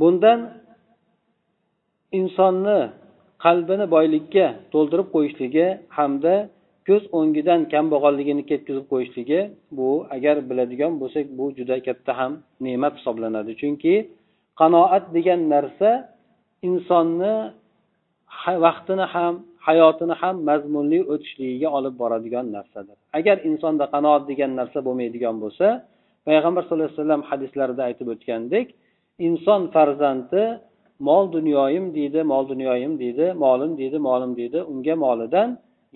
Bundan 0.00 0.38
insonni 2.18 2.78
qalbini 3.44 3.86
boylikka 3.94 4.46
to'ldirib 4.72 5.08
qo'yishligi 5.14 5.66
hamda 5.96 6.34
ko'z 6.88 7.02
o'ngidan 7.18 7.60
kambag'alligini 7.74 8.42
ketkazib 8.50 8.86
qo'yishligi 8.92 9.40
bu 9.78 9.88
agar 10.16 10.36
biladigan 10.48 10.92
bo'lsak 11.02 11.26
bu 11.38 11.44
juda 11.58 11.76
katta 11.86 12.12
ham 12.20 12.32
ne'mat 12.66 12.94
hisoblanadi. 12.98 13.52
Chunki 13.60 13.94
qanoat 14.60 15.04
degan 15.16 15.40
narsa 15.54 15.90
insonni 16.68 17.34
vaqtini 18.66 19.06
ham 19.14 19.34
hayotini 19.68 20.14
ham 20.22 20.36
mazmunli 20.48 21.00
o'tishligiga 21.12 21.68
olib 21.78 21.94
boradigan 22.02 22.46
narsadir. 22.56 22.96
Agar 23.18 23.36
insonda 23.48 23.84
qanoat 23.94 24.22
degan 24.30 24.50
narsa 24.60 24.78
bo'lmaydigan 24.86 25.36
bo'lsa 25.44 25.66
payg'ambar 26.28 26.62
sallallohu 26.64 26.88
alayhi 26.88 27.00
vasallam 27.00 27.22
hadislarida 27.30 27.82
aytib 27.88 28.08
o'tgandek 28.14 28.66
inson 29.28 29.62
farzandi 29.74 30.42
mol 31.08 31.24
dunyoyim 31.36 31.84
deydi 31.96 32.20
mol 32.32 32.44
dunyoyim 32.52 32.92
deydi 33.02 33.26
molim 33.44 33.72
deydi 33.80 33.98
molim 34.08 34.32
deydi 34.40 34.58
unga 34.72 34.94
molidan 35.04 35.48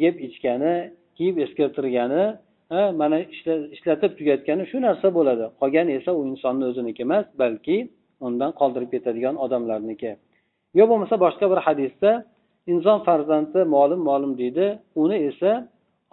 yeb 0.04 0.14
ichgani 0.26 0.74
kiyib 1.16 1.36
eskirtirgani 1.44 2.24
mana 2.70 3.18
ishlatib 3.74 4.12
tugatgani 4.18 4.64
shu 4.70 4.78
narsa 4.86 5.08
bo'ladi. 5.18 5.44
Qolgani 5.60 5.92
esa 5.98 6.10
u 6.18 6.22
insonni 6.30 6.64
o'ziniki 6.70 7.02
emas 7.06 7.26
balki 7.42 7.76
undan 8.26 8.50
qoldirib 8.60 8.90
ketadigan 8.94 9.36
odamlarniki. 9.44 10.10
Yo 10.78 10.84
bo'lmasa 10.90 11.14
boshqa 11.24 11.46
bir 11.52 11.60
hadisda 11.66 12.10
inson 12.72 12.98
farzandi 13.06 13.60
molim 13.74 14.00
molim 14.08 14.32
deydi 14.40 14.66
uni 15.02 15.16
esa 15.30 15.52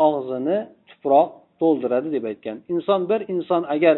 og'zini 0.07 0.57
tuproq 0.89 1.29
to'ldiradi 1.59 2.07
deb 2.15 2.23
aytgan. 2.31 2.57
Inson 2.73 3.01
bir 3.09 3.19
inson 3.33 3.61
agar 3.75 3.95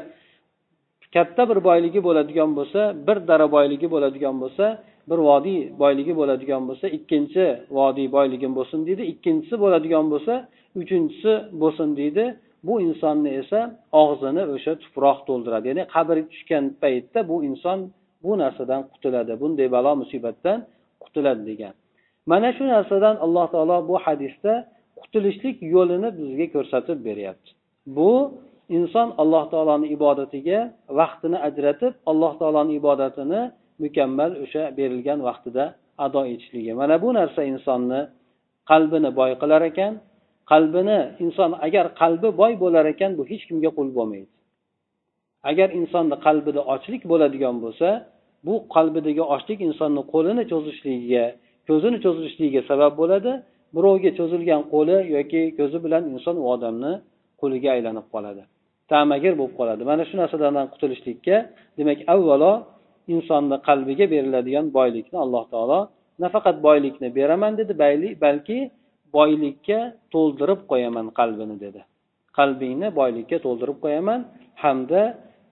katta 1.15 1.43
bir 1.49 1.59
boyligi 1.67 1.99
bo'ladigan 2.07 2.51
bo'lsa 2.57 2.81
bir 3.07 3.17
dara 3.29 3.47
boyligi 3.55 3.87
bo'ladigan 3.93 4.35
bo'lsa 4.43 4.65
bir 5.09 5.19
vodiy 5.29 5.59
boyligi 5.81 6.13
bo'ladigan 6.19 6.63
bo'lsa 6.69 6.87
ikkinchi 6.97 7.45
vodiy 7.79 8.07
boyligim 8.17 8.51
bo'lsin 8.57 8.79
deydi 8.87 9.03
ikkinchisi 9.13 9.55
bo'ladigan 9.63 10.05
bo'lsa 10.13 10.33
uchinchisi 10.81 11.33
bo'lsin 11.61 11.89
deydi. 11.99 12.25
Bu 12.67 12.75
insonni 12.87 13.29
esa 13.41 13.59
og'zini 14.03 14.43
o'sha 14.55 14.73
tuproq 14.83 15.17
to'ldiradi. 15.27 15.65
Ya'ni 15.71 15.83
qabrga 15.95 16.25
tushgan 16.31 16.65
paytda 16.81 17.19
bu 17.29 17.35
inson 17.49 17.79
bu 18.23 18.31
narsadan 18.43 18.81
qutuladi 18.93 19.33
bunday 19.41 19.67
balo 19.75 19.91
musibatdan 20.01 20.57
qutuladi 21.03 21.43
degan. 21.51 21.73
Mana 22.31 22.49
shu 22.57 22.63
narsadan 22.75 23.15
alloh 23.25 23.45
taolo 23.53 23.77
bu 23.89 23.95
hadisda 24.05 24.53
qutulishlik 25.01 25.57
yo'lini 25.75 26.09
bizga 26.19 26.47
ko'rsatib 26.55 26.97
beryapti. 27.07 27.49
Bu 27.97 28.11
inson 28.77 29.07
alloh 29.21 29.43
taoloni 29.53 29.87
ibodatiga 29.95 30.59
vaqtini 30.99 31.37
ajratib 31.47 31.93
alloh 32.11 32.33
taoloni 32.41 32.73
ibodatini 32.79 33.41
mukammal 33.83 34.31
o'sha 34.43 34.63
berilgan 34.77 35.19
vaqtida 35.27 35.65
ado 36.05 36.21
etishligi. 36.33 36.71
Mana 36.81 36.95
bu 37.03 37.09
narsa 37.19 37.41
insonni 37.53 38.01
qalbini 38.71 39.09
boy 39.19 39.31
qilar 39.41 39.61
ekan. 39.71 39.93
Qalbini 40.51 40.99
inson 41.25 41.51
agar 41.67 41.85
qalbi 42.01 42.29
boy 42.41 42.53
bo'lar 42.63 42.85
ekan 42.93 43.11
bu 43.17 43.23
hech 43.31 43.43
kimga 43.49 43.71
qul 43.77 43.87
bo'lmaydi. 43.97 44.31
Agar 45.49 45.69
insonni 45.79 46.15
qalbida 46.25 46.61
ochlik 46.73 47.01
bo'ladigan 47.11 47.55
bo'lsa 47.63 47.89
bu 48.47 48.53
qalbidagi 48.75 49.23
ochlik 49.35 49.59
insonni 49.67 50.01
qo'lini 50.13 50.43
cho'zishligiga 50.51 51.25
ko'zini 51.69 51.97
cho'zishligiga 52.05 52.61
sabab 52.69 52.93
bo'ladi. 53.01 53.31
Birovga 53.75 54.11
cho'zilgan 54.19 54.61
qo'li 54.73 54.97
yoki 55.15 55.41
ko'zi 55.59 55.77
bilan 55.85 56.03
inson 56.13 56.35
u 56.43 56.45
odamni 56.55 56.93
quliga 57.41 57.69
aylanib 57.75 58.05
qoladi. 58.13 58.43
Ta'magir 58.91 59.33
bo'lib 59.39 59.55
qoladi. 59.59 59.81
Mana 59.91 60.03
shu 60.09 60.15
narsalardan 60.21 60.67
qutulishlikka 60.73 61.35
demak 61.79 61.99
avvalo 62.13 62.51
insonni 63.13 63.57
qalbiga 63.67 64.05
beriladigan 64.13 64.65
boylikni 64.77 65.17
alloh 65.25 65.43
taolo 65.53 65.79
nafaqat 66.23 66.57
boylikni 66.67 67.07
beraman 67.17 67.53
dedi 67.59 67.73
balki 68.25 68.59
boylikka 69.17 69.79
to'ldirib 70.13 70.61
qo'yaman 70.71 71.07
qalbini 71.19 71.55
dedi. 71.65 71.81
Qalbingni 72.37 72.87
boylikka 72.99 73.37
to'ldirib 73.45 73.77
qo'yaman 73.85 74.19
hamda 74.63 75.01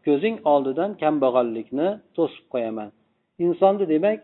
ko'zing 0.06 0.36
oldidan 0.54 0.92
kambag'allikni 1.04 1.88
to'sib 2.18 2.46
qo'yaman 2.54 2.90
insonni 3.46 3.86
demak 3.94 4.20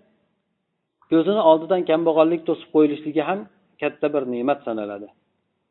ko'zini 1.12 1.42
oldidan 1.52 1.82
kambag'allik 1.90 2.42
to'sib 2.50 2.70
qo'yilishligi 2.76 3.22
ham 3.30 3.40
katta 3.82 4.08
bir 4.14 4.24
ne'mat 4.34 4.60
sanaladi. 4.68 5.08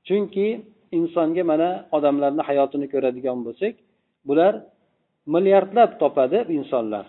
Chunki 0.06 0.46
insonga 0.98 1.42
mana 1.50 1.70
odamlarni 1.96 2.42
hayotini 2.48 2.86
ko'radigan 2.94 3.38
bo'lsak 3.46 3.74
bular 4.28 4.52
milliardlab 5.34 5.90
topadi 6.02 6.38
insonlar. 6.58 7.04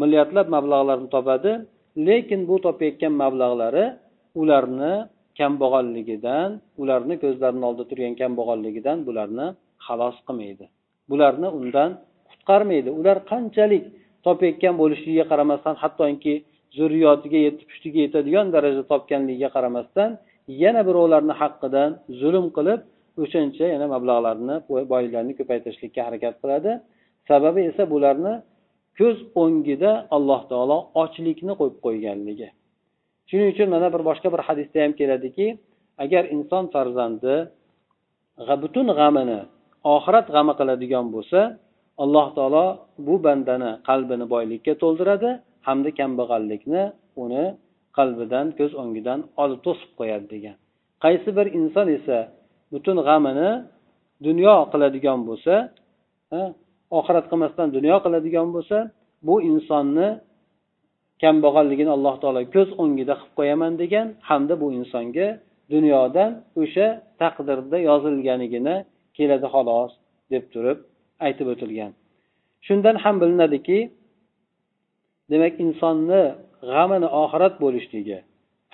Milliardlab 0.00 0.46
mablag'larni 0.56 1.08
topadi 1.16 1.52
lekin 2.08 2.40
bu 2.48 2.56
topayotgan 2.66 3.14
mablag'lari 3.22 3.84
ularni 4.40 4.94
kambag'alligidan 5.38 6.48
ularni 6.82 7.14
ko'zlarini 7.22 7.64
oldida 7.68 7.84
turgan 7.90 8.14
kambag'alligidan 8.22 8.98
bularni 9.08 9.46
xalos 9.86 10.16
qilmaydi. 10.26 10.64
Bularni 11.10 11.48
undan 11.60 11.90
qutqarmaydi. 12.30 12.90
Ular 13.00 13.16
qanchalik 13.30 13.84
topayotgan 14.26 14.74
bo'lishligiga 14.80 15.24
qaramasdan 15.32 15.74
hattoki 15.82 16.34
zurriyotiga 16.78 17.38
yetib 17.46 17.66
pushtiga 17.70 17.98
yetadigan 18.06 18.46
darajada 18.54 18.84
topganligiga 18.92 19.48
qaramasdan 19.56 20.10
yana 20.62 20.80
birovlarni 20.88 21.34
haqqidan 21.42 21.90
zulm 22.20 22.46
qilib 22.56 22.80
o'shancha 23.22 23.64
yana 23.74 23.86
mablag'larni 23.94 24.54
boyliklarni 24.92 25.32
ko'paytirishlikka 25.38 26.00
harakat 26.08 26.34
qiladi. 26.42 26.72
Sababi 27.28 27.60
esa 27.70 27.84
bularni 27.94 28.34
ko'z 28.98 29.16
o'ngida 29.42 29.92
alloh 30.16 30.40
taolo 30.50 30.78
ochlikni 31.02 31.52
qo'yib 31.60 31.76
qo'yganligi. 31.84 32.48
Shuning 33.28 33.48
uchun 33.54 33.68
mana 33.74 33.88
bir 33.94 34.02
boshqa 34.08 34.28
bir 34.34 34.42
hadisda 34.48 34.78
ham 34.84 34.92
keladiki 35.00 35.46
agar 36.04 36.22
inson 36.36 36.64
farzandi 36.74 37.34
butun 38.62 38.86
g'amini 38.98 39.40
oxirat 39.94 40.26
g'ami 40.34 40.52
qiladigan 40.60 41.06
bo'lsa 41.14 41.40
alloh 42.02 42.26
taolo 42.36 42.66
bu 43.06 43.14
bandani 43.26 43.70
qalbini 43.88 44.26
boylikka 44.34 44.72
to'ldiradi 44.82 45.30
hamda 45.68 45.90
kambag'allikni 45.98 46.82
uni 47.24 47.44
qalbidan 47.98 48.46
ko'z 48.58 48.72
o'ngidan 48.82 49.20
olib 49.42 49.60
to'sib 49.66 49.90
qo'yadi 49.98 50.26
degan. 50.34 50.56
Qaysi 51.04 51.28
bir 51.38 51.46
inson 51.58 51.86
esa 51.98 52.18
butun 52.72 52.96
g'amini 53.08 53.50
dunyo 54.26 54.54
qiladigan 54.72 55.20
bo'lsa 55.28 55.54
oxirat 56.98 57.26
qilmasdan 57.30 57.68
dunyo 57.76 57.96
qiladigan 58.04 58.48
bo'lsa 58.56 58.78
bu 59.28 59.34
insonni 59.50 60.08
kambag'alligini 61.22 61.90
alloh 61.96 62.14
taolo 62.22 62.42
ko'z 62.54 62.68
o'ngida 62.82 63.14
qilib 63.20 63.34
qo'yaman 63.38 63.72
degan 63.82 64.06
hamda 64.28 64.54
bu 64.62 64.66
insonga 64.78 65.28
dunyodan 65.74 66.30
o'sha 66.62 66.86
taqdirda 67.20 67.78
yozilganigina 67.88 68.74
keladi 69.16 69.46
xolos 69.54 69.92
deb 70.32 70.44
turib 70.52 70.78
aytib 71.26 71.46
o'tilgan. 71.52 71.92
Shundan 72.66 72.96
ham 73.04 73.16
bilinadiki 73.22 73.78
demak 75.32 75.54
insonni 75.64 76.22
g'amini 76.70 77.08
oxirat 77.22 77.54
bo'lishligi 77.64 78.18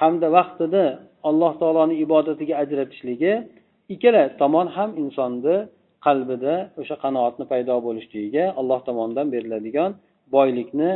hamda 0.03 0.27
vaqtini 0.37 0.87
alloh 1.29 1.53
taoloni 1.61 1.95
ibodatiga 2.05 2.55
ajratishligi 2.62 3.33
ikkala 3.95 4.23
tomon 4.41 4.67
ham 4.77 4.91
insonni 5.03 5.57
qalbida 6.07 6.55
o'sha 6.81 6.97
qanoatni 7.05 7.45
paydo 7.53 7.75
bo'lishligiga 7.87 8.45
alloh 8.61 8.81
tomonidan 8.88 9.27
beriladigan 9.35 9.90
boylikni 10.37 10.90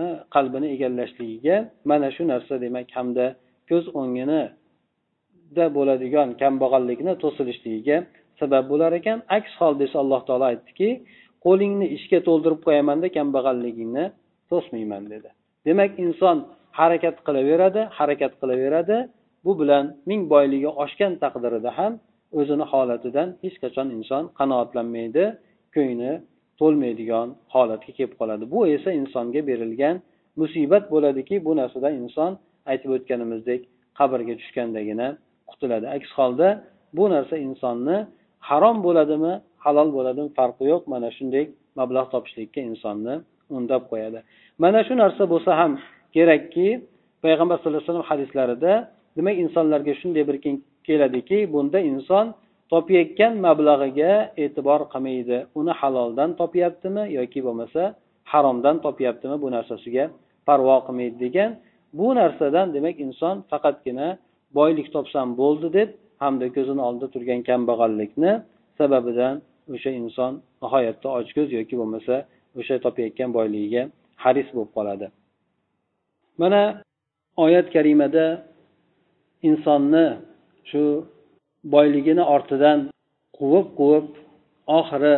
e, 0.00 0.04
qalbini 0.34 0.66
egallashligiga 0.74 1.56
mana 1.90 2.08
shu 2.16 2.22
narsa 2.32 2.54
demak 2.64 2.88
hamda 2.96 3.26
ko'z 3.70 3.84
o'ngida 4.00 5.64
bo'ladigan 5.76 6.28
kambag'allikni 6.42 7.12
to'silishligiga 7.22 7.96
sabab 8.40 8.64
bo'lar 8.72 8.92
ekan. 9.00 9.18
Aks 9.36 9.52
holda 9.60 9.82
esa 9.88 9.98
alloh 10.04 10.20
taolo 10.28 10.44
aytdiki 10.52 10.88
qo'lingni 11.46 11.86
ishga 11.96 12.18
to'ldirib 12.28 12.60
qo'yamanda 12.66 13.06
kambag'alligingni 13.16 14.04
to'smayman 14.50 15.02
dedi. 15.12 15.28
Demak 15.66 15.92
inson 16.04 16.36
harakat 16.80 17.16
qilaveradi 17.26 17.80
harakat 17.98 18.32
qilaveradi. 18.40 18.96
Bu 19.44 19.52
bilan 19.60 19.84
ming 20.10 20.22
boyligi 20.32 20.70
oshgan 20.84 21.12
taqdirida 21.24 21.70
ham 21.78 21.92
o'zini 22.38 22.64
holatidan 22.72 23.28
hech 23.44 23.56
qachon 23.64 23.88
inson 23.96 24.22
qanoatlanmaydi 24.38 25.24
ko'ngli 25.74 26.12
to'lmaydigan 26.60 27.28
holatga 27.54 27.92
kelib 27.96 28.14
qoladi. 28.20 28.44
Bu 28.54 28.60
esa 28.76 28.90
insonga 29.00 29.40
berilgan 29.50 29.96
musibat 30.40 30.84
bo'ladiki 30.94 31.34
bu 31.46 31.52
narsadan 31.60 31.94
inson 32.02 32.32
aytib 32.70 32.90
o'tganimizdek 32.96 33.60
qabrga 33.98 34.34
tushgandagina 34.40 35.08
qutuladi 35.50 35.86
aks 35.96 36.10
holda 36.18 36.48
bu 36.96 37.04
narsa 37.14 37.36
insonni 37.48 37.96
harom 38.48 38.76
bo'ladimi 38.86 39.32
halol 39.64 39.88
bo'ladimi 39.96 40.30
farqi 40.38 40.64
yo'q. 40.72 40.82
Mana 40.92 41.08
shunday 41.16 41.44
mablag' 41.78 42.08
topishlikka 42.14 42.60
insonni 42.70 43.14
undab 43.56 43.82
qo'yadi. 43.90 44.18
Mana 44.62 44.80
shu 44.86 44.94
narsa 45.02 45.22
bo'lsa 45.32 45.50
ham 45.60 45.72
kerakki 46.16 46.68
payg'ambar 47.24 47.56
sallallohu 47.58 47.80
alayhi 47.80 47.90
vasallam 47.90 48.10
hadislarida 48.12 48.72
demak 49.16 49.36
insonlarga 49.44 49.92
shunday 50.00 50.24
bir 50.30 50.36
keladiki 50.86 51.38
bunda 51.52 51.78
inson 51.92 52.26
topayotgan 52.72 53.32
mablag'iga 53.46 54.12
e'tibor 54.42 54.80
qilmaydi. 54.92 55.38
Uni 55.58 55.72
haloldan 55.80 56.30
topyaptimi 56.40 57.04
yoki 57.18 57.40
bo'lmasa 57.46 57.82
haromdan 58.32 58.76
topyaptimi 58.86 59.36
bu 59.42 59.48
narsasiga 59.56 60.04
parvo 60.46 60.76
qilmaydi 60.86 61.16
degan 61.24 61.50
bu 61.98 62.06
narsadan 62.18 62.66
demak 62.76 62.96
inson 63.06 63.34
faqatgina 63.50 64.08
boylik 64.58 64.88
topsam 64.94 65.28
bo'ldi 65.40 65.68
deb 65.78 65.88
hamda 66.22 66.46
ko'zini 66.56 66.82
oldida 66.88 67.08
turgan 67.14 67.40
kambag'allikni 67.48 68.32
sababidan 68.78 69.34
o'sha 69.74 69.90
inson 70.02 70.32
nihoyatda 70.62 71.08
ochko'z 71.18 71.48
yoki 71.58 71.74
bo'lmasa 71.80 72.14
o'sha 72.58 72.74
topayotgan 72.86 73.30
boyligiga 73.36 73.82
haris 74.24 74.48
bo'lib 74.54 74.72
qoladi. 74.76 75.06
Mana 76.40 76.62
oyat 77.44 77.66
karimada 77.74 78.26
insonni 79.48 80.06
shu 80.70 80.82
boyligini 81.74 82.24
ortidan 82.34 82.78
quvib 83.38 83.66
quvib 83.78 84.06
oxiri 84.78 85.16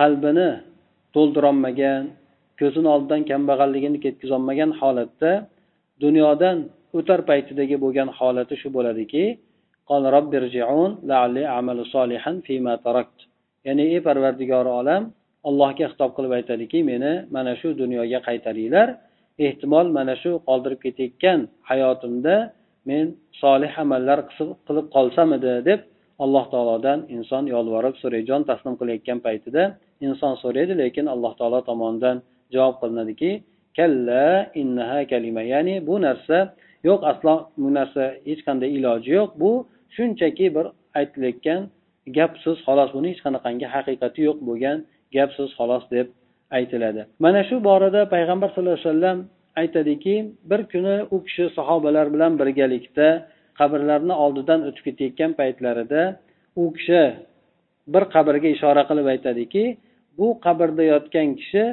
qalbini 0.00 0.48
to'ldirolmagan 1.14 2.02
ko'zini 2.60 2.88
oldidan 2.94 3.22
kambag'alligini 3.30 3.98
ketkazolmagan 4.04 4.70
holatda 4.80 5.32
dunyodan 6.04 6.56
o'tar 6.98 7.20
paytidagi 7.30 7.76
bo'lgan 7.84 8.08
holati 8.18 8.54
shu 8.62 8.68
bo'ladiki 8.76 9.24
ya'ni 13.66 13.84
ey 13.94 14.00
parvardigori 14.08 14.70
olam 14.80 15.02
allohga 15.48 15.86
xitob 15.92 16.10
qilib 16.16 16.32
aytadiki 16.38 16.78
meni 16.90 17.12
mana 17.34 17.52
shu 17.60 17.68
dunyoga 17.82 18.18
qaytaringlar. 18.28 18.88
Ehtimol 19.46 19.86
mana 19.98 20.14
shu 20.22 20.30
qoldirib 20.48 20.80
ketayotgan 20.84 21.38
hayotimda 21.70 22.34
men 22.90 23.06
solih 23.42 23.72
amallar 23.84 24.18
qilib 24.66 24.86
qolsamidi 24.96 25.54
deb 25.68 25.80
alloh 26.24 26.44
taolodan 26.52 26.98
inson 27.16 27.44
yolvorib 27.54 27.94
so'raydi 28.02 28.26
jon 28.30 28.42
taslim 28.50 28.74
qilayotgan 28.80 29.18
paytida 29.26 29.62
inson 30.06 30.32
so'raydi 30.42 30.74
lekin 30.82 31.06
alloh 31.14 31.32
taolo 31.40 31.58
tomonidan 31.70 32.16
javob 32.54 32.76
qilinadiki 32.82 33.30
kalla 33.76 34.50
innaha 34.54 35.00
kalima. 35.12 35.42
Ya'ni 35.42 35.74
bu 35.86 35.94
narsa 36.06 36.38
yo'q 36.88 37.00
aslo 37.12 37.34
bu 37.60 37.68
narsa 37.78 38.02
hech 38.28 38.42
qanday 38.46 38.70
iloji 38.78 39.10
yo'q. 39.18 39.30
Bu 39.42 39.52
shunchaki 39.96 40.46
bir 40.56 40.66
aytilayotgan 40.98 41.60
gap 42.16 42.32
so'z 42.44 42.58
xolos. 42.66 42.90
Buni 42.96 43.08
hech 43.12 43.22
qanaqangi 43.26 43.66
haqiqati 43.74 44.20
yo'q 44.28 44.38
bo'lgan 44.48 44.78
gap 45.16 45.30
so'z 45.36 45.50
xolos 45.58 45.84
deb 45.96 46.06
aytiladi. 46.58 47.02
Mana 47.24 47.40
shu 47.48 47.56
borada 47.68 48.00
payg'ambar 48.14 48.48
sallallohu 48.50 48.78
alayhi 48.78 48.90
vasallam 48.90 49.18
aytadiki 49.60 50.14
bir 50.50 50.60
kuni 50.72 50.96
u 51.14 51.16
kishi 51.26 51.44
sahobalar 51.56 52.06
bilan 52.14 52.32
birgalikda 52.40 53.08
qabrlarni 53.58 54.14
oldidan 54.24 54.60
o'tib 54.68 54.82
ketayotgan 54.86 55.32
paytlarida 55.40 56.02
u 56.62 56.64
kishi 56.76 57.02
bir 57.94 58.04
qabrga 58.14 58.48
ishora 58.56 58.82
qilib 58.88 59.06
aytadiki 59.14 59.64
bu 60.18 60.26
qabrda 60.44 60.84
yotgan 60.92 61.28
kishi 61.40 61.64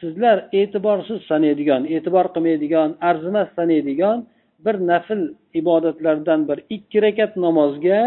sizlar 0.00 0.36
e'tiborsiz 0.60 1.20
sanaydigan 1.30 1.82
e'tibor 1.94 2.26
qilmaydigan 2.34 2.88
arzimas 3.10 3.48
sanaydigan 3.58 4.18
bir 4.64 4.76
nafl 4.90 5.20
ibodatlardan 5.60 6.40
bir 6.48 6.58
ikki 6.76 6.98
rakat 7.06 7.32
namozga 7.44 8.00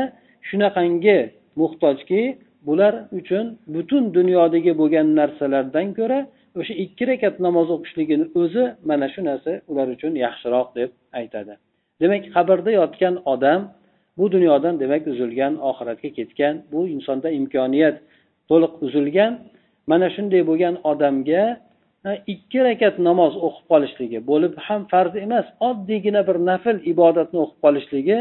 shunaqangi 0.49 1.19
muhtojki 1.61 2.21
bular 2.67 2.93
uchun 3.19 3.45
butun 3.75 4.03
dunyodagi 4.17 4.71
bo'lgan 4.81 5.07
narsalardan 5.19 5.87
ko'ra 5.99 6.19
o'sha 6.59 6.73
ikki 6.85 7.03
rakat 7.11 7.35
namoz 7.45 7.67
o'qishligini 7.75 8.25
o'zi 8.41 8.63
mana 8.89 9.07
shu 9.13 9.21
narsa 9.29 9.51
ular 9.71 9.87
uchun 9.95 10.13
yaxshiroq 10.25 10.67
deb 10.79 10.89
aytadi. 11.19 11.53
Demak 12.01 12.23
qabrda 12.35 12.71
yotgan 12.79 13.15
odam 13.33 13.61
bu 14.17 14.25
dunyodan 14.35 14.73
demak 14.83 15.03
uzilgan 15.13 15.53
oxiratga 15.69 16.09
ketgan 16.17 16.55
bu 16.71 16.79
insonda 16.95 17.29
imkoniyat 17.39 17.95
to'liq 18.49 18.73
uzilgan 18.85 19.31
mana 19.91 20.07
shunday 20.15 20.41
bo'lgan 20.49 20.75
odamga 20.91 21.43
ikki 22.33 22.59
rakat 22.67 22.95
namoz 23.07 23.33
o'qib 23.47 23.65
qolishligi 23.71 24.19
bo'lib 24.29 24.53
ham 24.65 24.81
farz 24.91 25.13
emas 25.25 25.47
oddiygina 25.69 26.21
bir 26.27 26.37
nafl 26.49 26.77
ibodatni 26.93 27.37
o'qib 27.43 27.59
qolishligi 27.65 28.19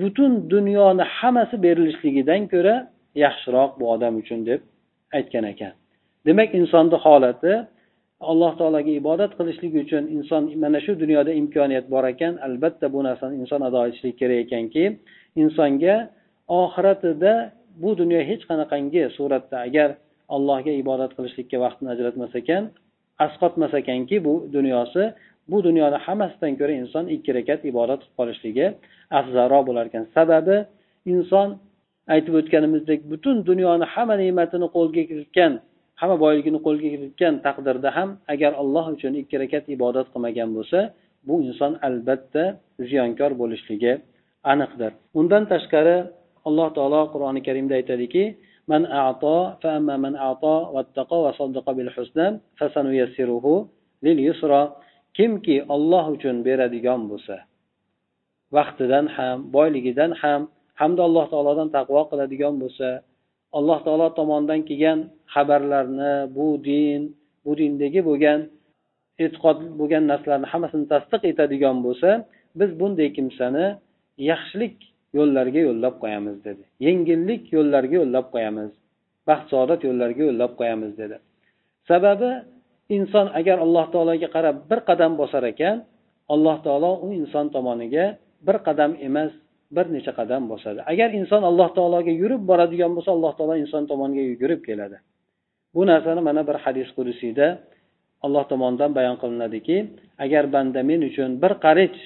butun 0.00 0.32
dunyoni 0.54 1.04
hammasi 1.18 1.56
berilishligidan 1.66 2.42
ko'ra 2.52 2.74
yaxshiroq 3.24 3.70
bu 3.78 3.84
odam 3.94 4.14
uchun 4.22 4.40
deb 4.48 4.60
aytgan 5.18 5.44
ekan. 5.52 5.74
Demak 6.26 6.50
insonni 6.60 6.96
holati 7.04 7.52
alloh 8.32 8.52
taologa 8.60 8.92
ibodat 9.00 9.32
qilishlik 9.38 9.72
uchun 9.82 10.04
inson 10.16 10.42
mana 10.62 10.80
shu 10.84 10.92
dunyoda 11.02 11.32
imkoniyat 11.40 11.86
bor 11.94 12.04
ekan. 12.12 12.32
Albatta 12.46 12.86
bu 12.94 13.00
narsani 13.08 13.34
inson 13.42 13.60
ado 13.68 13.80
etishlik 13.88 14.16
kerak 14.20 14.38
ekanki 14.44 14.84
insonga 15.42 15.94
oxiratida 16.60 17.32
bu 17.82 17.90
dunyo 18.00 18.20
hech 18.30 18.42
qanaqangi 18.50 19.02
suratda 19.16 19.56
agar 19.66 19.88
allohga 20.36 20.72
ibodat 20.82 21.10
qilishlikka 21.16 21.56
vaqtini 21.64 21.88
ajratmas 21.94 22.32
ekan 22.40 22.62
asqotmas 23.26 23.72
ekanki 23.80 24.16
bu 24.26 24.34
dunyosi 24.56 25.02
bu 25.50 25.58
dunyoni 25.66 25.98
hammasidan 26.06 26.52
ko'ra 26.60 26.74
inson 26.82 27.04
ikki 27.16 27.30
rakat 27.38 27.60
ibodat 27.70 28.00
qilib 28.02 28.16
qolishligi 28.20 28.66
afzalroq 29.18 29.62
bo'lar 29.68 29.84
ekan. 29.90 30.04
Sababi 30.16 30.56
inson 31.14 31.48
aytib 32.14 32.34
o'tganimizdek 32.40 33.00
butun 33.12 33.36
dunyoni 33.50 33.86
hamma 33.94 34.14
ne'matini 34.22 34.66
qo'lga 34.76 35.02
kiritgan 35.10 35.52
hamma 36.03 36.17
boyligini 36.23 36.59
qo'lga 36.65 36.87
kiritgan 36.93 37.35
taqdirda 37.45 37.89
ham 37.97 38.09
agar 38.33 38.51
alloh 38.61 38.85
uchun 38.95 39.13
ikki 39.21 39.35
rakat 39.43 39.63
ibodat 39.75 40.07
qilmagan 40.13 40.49
bo'lsa 40.57 40.79
bu 41.27 41.35
inson 41.47 41.73
albatta 41.87 42.43
ziyonkor 42.89 43.31
bo'lishligi 43.41 43.93
aniqdir 44.51 44.91
undan 45.19 45.43
tashqari 45.53 45.97
alloh 46.47 46.67
taolo 46.77 47.01
qur'oni 47.13 47.41
karimda 47.47 47.73
aytadiki 47.79 48.23
من 48.73 48.85
أعطى 49.01 49.37
فأما 49.61 49.95
من 50.05 50.13
أعطى 50.25 50.57
واتقى 50.73 51.17
وصدق 51.25 51.65
بالحسنى 51.77 52.27
فسنيسره 52.57 53.45
لليسرى 54.05 54.61
kimki 55.17 55.65
olloh 55.73 56.05
uchun 56.15 56.35
beradigan 56.47 57.01
bo'lsa 57.11 57.37
vaqtidan 58.55 59.05
ham 59.15 59.37
boyligidan 59.55 60.11
ham 60.21 60.41
hamda 60.79 61.01
alloh 61.07 61.25
taolodan 61.33 61.69
taqvo 61.77 62.01
qiladigan 62.11 62.55
bo'lsa 62.61 62.87
alloh 63.58 63.78
taolo 63.86 64.06
tomonidan 64.18 64.60
kelgan 64.68 64.98
xabarlarni 65.34 66.14
bu 66.36 66.46
din 66.68 67.00
bu 67.44 67.52
dindagi 67.60 68.00
bo'lgan 68.08 68.40
e'tiqod 69.24 69.58
bo'lgan 69.78 70.04
narsalarni 70.10 70.46
hammasini 70.52 70.86
tasdiq 70.92 71.22
etadigan 71.30 71.76
bo'lsa 71.86 72.10
biz 72.58 72.70
bunday 72.80 73.08
kimsani 73.16 73.66
yaxshilik 74.30 74.76
yo'llarga 75.18 75.60
yo'llab 75.68 75.94
qo'yamiz 76.02 76.36
dedi. 76.46 76.62
Yengillik 76.86 77.42
yo'llariga 77.56 77.96
yo'llab 78.02 78.26
qo'yamiz. 78.34 78.70
Baxt 79.28 79.46
saodat 79.52 79.80
yo'llariga 79.88 80.22
yo'llab 80.28 80.52
qo'yamiz 80.60 80.92
dedi. 81.00 81.16
Sababi 81.90 82.30
inson 82.96 83.26
agar 83.40 83.56
alloh 83.64 83.86
taologa 83.92 84.28
qarab 84.36 84.56
bir 84.70 84.80
qadam 84.88 85.12
bosar 85.20 85.44
ekan 85.52 85.76
alloh 86.34 86.56
taolo 86.66 86.90
u 87.06 87.08
inson 87.20 87.46
tomoniga 87.54 88.06
bir 88.46 88.56
qadam 88.66 88.90
emas 89.08 89.32
bir 89.76 89.86
necha 89.94 90.12
qadam 90.18 90.42
bosadi. 90.52 90.80
Agar 90.92 91.08
inson 91.20 91.42
alloh 91.50 91.68
taologa 91.76 92.12
yurib 92.22 92.42
boradigan 92.50 92.90
bo'lsa 92.96 93.10
alloh 93.16 93.32
taolo 93.38 93.54
inson 93.64 93.82
tomonga 93.90 94.22
yugurib 94.30 94.60
keladi. 94.68 94.96
Bu 95.74 95.82
narsani 95.90 96.20
mana 96.28 96.42
bir 96.48 96.56
hadis 96.64 96.88
qudusiyda 96.96 97.46
alloh 98.24 98.44
tomonidan 98.50 98.90
bayon 98.98 99.16
qilinadiki 99.22 99.76
agar 100.24 100.44
banda 100.54 100.80
men 100.90 101.00
uchun 101.08 101.30
bir 101.42 101.52
qarich 101.64 101.98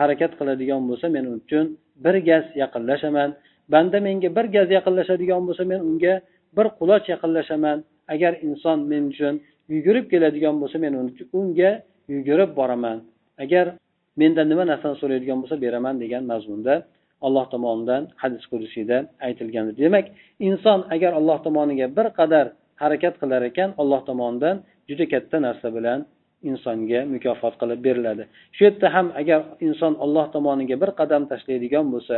harakat 0.00 0.32
qiladigan 0.38 0.82
bo'lsa 0.88 1.06
men 1.16 1.24
uchun 1.36 1.64
bir 2.04 2.14
gaz 2.28 2.44
yaqinlashaman. 2.62 3.30
Banda 3.72 3.98
menga 4.06 4.28
bir 4.36 4.46
gaz 4.56 4.68
yaqinlashadigan 4.76 5.42
bo'lsa 5.48 5.64
men 5.72 5.80
unga 5.88 6.14
bir 6.56 6.66
quloch 6.78 7.04
yaqinlashaman. 7.14 7.78
Agar 8.14 8.32
inson 8.48 8.78
men 8.90 9.02
uchun 9.12 9.34
yugurib 9.74 10.06
keladigan 10.12 10.54
bo'lsa 10.62 10.76
men 10.84 10.92
unga 11.40 11.70
yugurib 12.14 12.50
boraman. 12.58 12.98
Agar 13.44 13.66
mendan 14.20 14.46
nima 14.52 14.64
narsani 14.72 14.96
so'raydigan 15.02 15.38
bo'lsa 15.42 15.56
beraman 15.64 15.94
degan 16.02 16.22
mazmunda 16.32 16.74
alloh 17.26 17.46
tomonidan 17.52 18.02
hadis 18.22 18.44
qudusiyda 18.52 18.96
aytilgan 19.26 19.66
demak 19.80 20.06
inson 20.48 20.80
agar 20.94 21.12
alloh 21.18 21.38
tomoniga 21.46 21.86
bir 21.96 22.06
qadar 22.18 22.46
harakat 22.82 23.14
qilar 23.20 23.42
ekan 23.50 23.70
alloh 23.82 24.00
tomonidan 24.08 24.56
juda 24.88 25.04
katta 25.12 25.36
narsa 25.46 25.68
bilan 25.76 26.00
insonga 26.50 27.00
mukofot 27.14 27.54
qilib 27.60 27.80
beriladi. 27.86 28.24
Shu 28.54 28.60
yerda 28.66 28.88
ham 28.96 29.06
agar 29.20 29.40
inson 29.66 29.92
alloh 30.04 30.26
tomoniga 30.34 30.76
bir 30.82 30.90
qadam 31.00 31.22
tashlaydigan 31.32 31.86
bo'lsa 31.94 32.16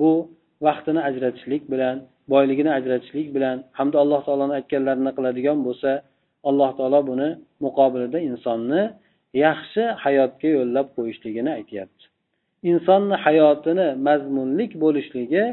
bu 0.00 0.10
vaqtini 0.66 1.00
ajratishlik 1.08 1.62
bilan 1.72 1.96
boyligini 2.32 2.70
ajratishlik 2.78 3.28
bilan 3.36 3.56
hamda 3.78 3.96
alloh 4.04 4.20
taoloni 4.26 4.54
aytganlarini 4.58 5.12
qiladigan 5.16 5.58
bo'lsa 5.66 5.90
alloh 6.48 6.70
taolo 6.78 7.00
buni 7.10 7.28
muqobilida 7.64 8.18
insonni 8.30 8.82
yaxshi 9.46 9.82
hayotga 10.04 10.48
yo'llab 10.58 10.86
qo'yishligini 10.96 11.50
aytyapti. 11.58 12.04
Insonni 12.70 13.16
hayotini 13.24 13.88
mazmunlik 14.06 14.72
bo'lishligi 14.84 15.44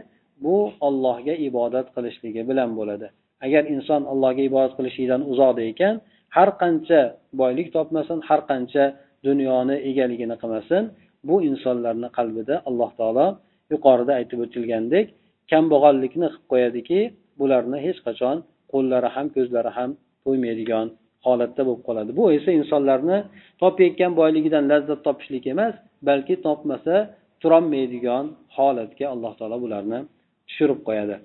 bu 0.44 0.56
ollohga 0.88 1.36
ibodat 1.48 1.88
qilishligi 1.96 2.42
bilan 2.50 2.70
bo'ladi. 2.80 3.08
Agar 3.46 3.64
inson 3.76 4.02
allohga 4.12 4.42
ibodat 4.50 4.74
qilishlikdan 4.78 5.22
uzoqda 5.32 5.62
ekan 5.72 5.96
har 6.36 6.50
qancha 6.62 7.02
boylik 7.42 7.68
topmasin 7.76 8.20
har 8.30 8.42
qancha 8.52 8.84
dunyoni 9.28 9.76
egaligini 9.90 10.36
qilmasin 10.42 10.84
bu 11.28 11.36
insonlarni 11.50 12.10
qalbida 12.18 12.56
alloh 12.70 12.92
taolo 13.00 13.28
yuqorida 13.74 14.14
aytib 14.20 14.40
o'tilgandek 14.46 15.06
kambag'allikni 15.52 16.28
qilib 16.34 16.46
qo'yadiki 16.52 17.00
bularni 17.40 17.78
hech 17.86 18.00
qachon 18.08 18.38
qo'llari 18.72 19.10
ham 19.16 19.28
ko'zlari 19.36 19.72
ham 19.78 19.90
to'ymaydigan 20.26 20.88
holatda 21.26 21.62
bo'lib 21.68 21.84
qoladi. 21.88 22.12
Bu 22.20 22.26
esa 22.38 22.50
insonlarni 22.60 23.18
topayotgan 23.62 24.12
boyligidan 24.20 24.64
lazzat 24.72 25.00
topishlik 25.08 25.46
emas 25.54 25.76
balki 26.08 26.36
topmasa 26.46 26.96
turolmaydigan 27.42 28.26
holatga 28.56 29.06
alloh 29.14 29.34
taolo 29.40 29.58
bularni 29.64 30.00
tushirib 30.48 30.80
qo'yadi. 30.88 31.16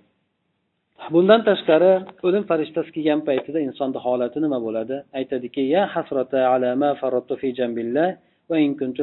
Bundan 1.14 1.40
tashqari 1.48 1.92
o'lim 2.26 2.44
farishtasi 2.50 2.90
kelgan 2.96 3.20
paytida 3.28 3.58
insonni 3.68 3.98
holati 4.06 4.38
nima 4.44 4.58
bo'ladi? 4.66 4.96
Aytadiki 5.18 5.62
ya 5.74 5.82
hasrata 5.94 6.38
ala 6.52 6.70
ma 6.82 6.90
fi 7.40 7.48
jambillah 7.58 8.08
va 8.50 8.56
in 8.64 8.72
kuntu 8.80 9.00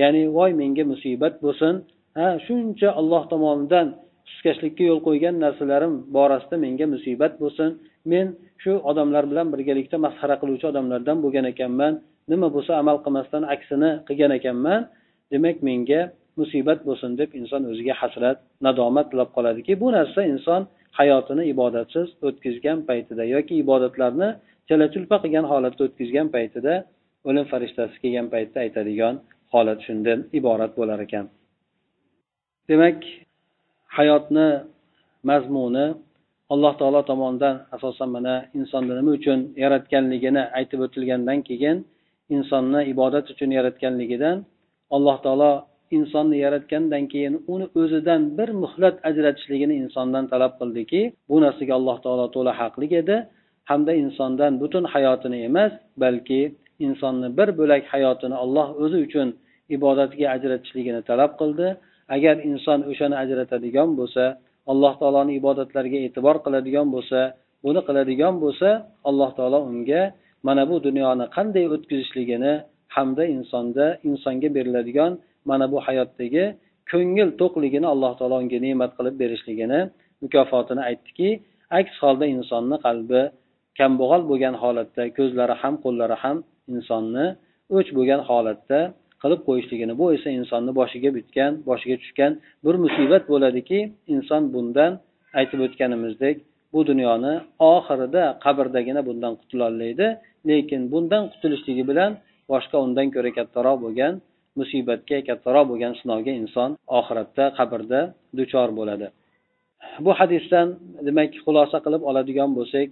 ya'ni 0.00 0.22
voy 0.36 0.50
menga 0.60 0.84
musibat 0.92 1.34
bo'lsin. 1.44 1.74
Ha 2.18 2.26
shuncha 2.46 2.88
alloh 3.00 3.22
tomonidan 3.32 3.86
suskashlikka 4.30 4.82
yo'l 4.90 5.00
qo'ygan 5.08 5.34
narsalarim 5.44 5.92
borasida 6.16 6.56
menga 6.64 6.86
musibat 6.94 7.32
bo'lsin. 7.42 7.70
Men 8.10 8.26
shu 8.62 8.72
odamlar 8.90 9.24
bilan 9.30 9.46
birgalikda 9.54 9.96
masxara 10.06 10.36
qiluvchi 10.42 10.66
odamlardan 10.72 11.16
bo'lgan 11.24 11.44
ekanman. 11.52 11.92
Nima 12.32 12.48
bo'lsa 12.54 12.72
amal 12.82 12.96
qilmasdan 13.04 13.42
aksini 13.54 13.90
qilgan 14.08 14.32
ekanman 14.38 14.80
demak 15.32 15.56
menga 15.68 16.00
musibat 16.40 16.80
bo'lsin 16.88 17.10
deb 17.20 17.30
inson 17.40 17.62
o'ziga 17.70 17.94
hasrat 18.02 18.38
nadomat 18.66 19.06
tilab 19.10 19.30
qoladiki 19.36 19.72
bu 19.82 19.88
narsa 19.96 20.20
inson 20.34 20.62
hayotini 20.98 21.44
ibodatsiz 21.52 22.08
o'tkazgan 22.26 22.78
paytida 22.88 23.24
yoki 23.34 23.54
ibodatlarni 23.64 24.28
chala 24.68 24.86
chulpa 24.94 25.16
qilgan 25.22 25.46
holatda 25.52 25.82
o'tkazgan 25.88 26.28
paytida 26.36 26.74
o'lim 27.28 27.44
farishtasi 27.52 27.96
kelgan 28.02 28.26
paytda 28.34 28.58
aytadigan 28.64 29.14
holat 29.52 29.80
shundan 29.86 30.18
iborat 30.38 30.72
bo'lar 30.78 30.98
ekan. 31.06 31.26
Demak 32.68 32.98
hayotni 33.96 34.48
mazmuni 35.30 35.86
alloh 36.54 36.72
taolo 36.80 37.00
tomonidan 37.10 37.54
asosan 37.76 38.08
mana 38.16 38.34
insonni 38.58 38.92
nima 38.98 39.10
uchun 39.18 39.38
yaratganligini 39.62 40.42
aytib 40.58 40.80
o'tilgandan 40.86 41.38
keyin 41.48 41.76
insonni 42.34 42.80
ibodat 42.92 43.26
uchun 43.32 43.50
yaratganligidan 43.58 44.36
alloh 44.96 45.16
taolo 45.26 45.52
insonni 45.98 46.36
yaratgandan 46.44 47.04
keyin 47.12 47.34
uni 47.52 47.66
o'zidan 47.80 48.22
bir 48.38 48.48
muhlat 48.62 48.96
ajratishligini 49.08 49.74
insondan 49.82 50.24
talab 50.32 50.52
qildiki 50.60 51.00
bu 51.30 51.36
narsaga 51.44 51.72
alloh 51.78 51.96
taolo 52.04 52.26
to'la 52.36 52.52
haqli 52.60 52.86
edi 53.02 53.16
hamda 53.70 53.92
insondan 54.02 54.52
butun 54.62 54.84
hayotini 54.94 55.38
emas 55.48 55.72
balki 56.02 56.40
insonni 56.86 57.28
bir 57.38 57.48
bo'lak 57.58 57.82
hayotini 57.94 58.36
olloh 58.44 58.66
o'zi 58.84 58.98
uchun 59.06 59.28
ibodatiga 59.76 60.26
ajratishligini 60.36 61.00
talab 61.10 61.32
qildi. 61.40 61.68
Agar 62.16 62.36
inson 62.50 62.80
o'shani 62.90 63.16
ajratadigan 63.22 63.90
bo'lsa 63.98 64.24
alloh 64.72 64.92
taoloni 65.00 65.32
ibodatlariga 65.40 65.98
e'tibor 66.06 66.36
qiladigan 66.44 66.86
bo'lsa 66.94 67.20
buni 67.64 67.80
qiladigan 67.88 68.34
bo'lsa 68.42 68.68
alloh 69.08 69.30
taolo 69.38 69.58
unga 69.70 70.02
mana 70.46 70.62
bu 70.70 70.76
dunyoni 70.86 71.24
qanday 71.36 71.64
o'tkazishligini 71.74 72.52
hamda 72.96 73.24
insonda 73.36 73.86
insonga 74.08 74.48
beriladigan 74.56 75.12
mana 75.50 75.66
bu 75.72 75.78
hayotdagi 75.86 76.44
ko'ngil 76.90 77.28
to'qligini 77.40 77.86
alloh 77.94 78.12
taolo 78.18 78.36
unga 78.42 78.58
ne'mat 78.66 78.90
qilib 78.98 79.14
berishligini 79.22 79.80
mukofotini 80.22 80.82
aytdiki 80.88 81.28
aks 81.78 81.94
holda 82.02 82.26
insonni 82.36 82.76
qalbi 82.86 83.22
kambag'al 83.78 84.22
bo'lgan 84.30 84.54
holatda 84.62 85.02
ko'zlari 85.18 85.54
ham 85.62 85.74
qo'llari 85.84 86.16
ham 86.22 86.36
insonni 86.74 87.26
o'ch 87.76 87.90
bo'lgan 87.96 88.20
holatda 88.28 88.80
qilib 89.22 89.40
qo'yishligini 89.48 89.94
bu 90.00 90.06
esa 90.16 90.28
insonni 90.40 90.72
boshiga 90.80 91.10
bitgan 91.18 91.52
boshiga 91.68 91.96
tushgan 92.02 92.32
bir 92.64 92.74
musibat 92.84 93.22
bo'ladiki 93.32 93.78
inson 94.14 94.42
bundan 94.54 94.92
aytib 95.38 95.60
o'tganimizdek 95.66 96.36
bu 96.72 96.80
dunyoni 96.90 97.34
oxirida 97.74 98.24
qabrdagina 98.44 99.00
bundan 99.08 99.32
qutulolmaydi 99.40 100.06
lekin 100.48 100.80
bundan 100.92 101.22
qutulishligi 101.32 101.84
bilan 101.90 102.10
boshqa 102.52 102.76
undan 102.86 103.06
ko'ra 103.14 103.30
kattaroq 103.38 103.76
bo'lgan 103.84 104.12
musibatga 104.58 105.18
kattaroq 105.28 105.64
bo'lgan 105.70 105.92
sinovga 106.00 106.32
inson 106.42 106.70
oxiratda 106.98 107.44
qabrda 107.58 108.00
duchor 108.38 108.68
bo'ladi. 108.78 109.06
Bu 110.04 110.10
hadisdan 110.20 110.66
demak 111.06 111.30
xulosa 111.44 111.78
qilib 111.84 112.02
oladigan 112.10 112.50
bo'lsak 112.58 112.88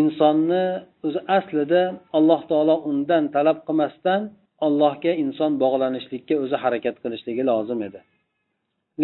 insonni 0.00 0.64
o'zi 1.06 1.20
aslida 1.38 1.82
alloh 2.18 2.40
taolo 2.50 2.76
undan 2.90 3.24
talab 3.36 3.58
qilmasdan 3.66 4.20
allohga 4.66 5.12
inson 5.24 5.52
bog'lanishlikka 5.62 6.34
o'zi 6.44 6.56
harakat 6.64 6.96
qilishligi 7.02 7.42
lozim 7.50 7.80
edi. 7.88 8.00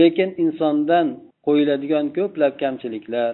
Lekin 0.00 0.28
insondan 0.44 1.06
qo'yiladigan 1.46 2.06
ko'plab 2.18 2.54
kamchiliklar 2.62 3.32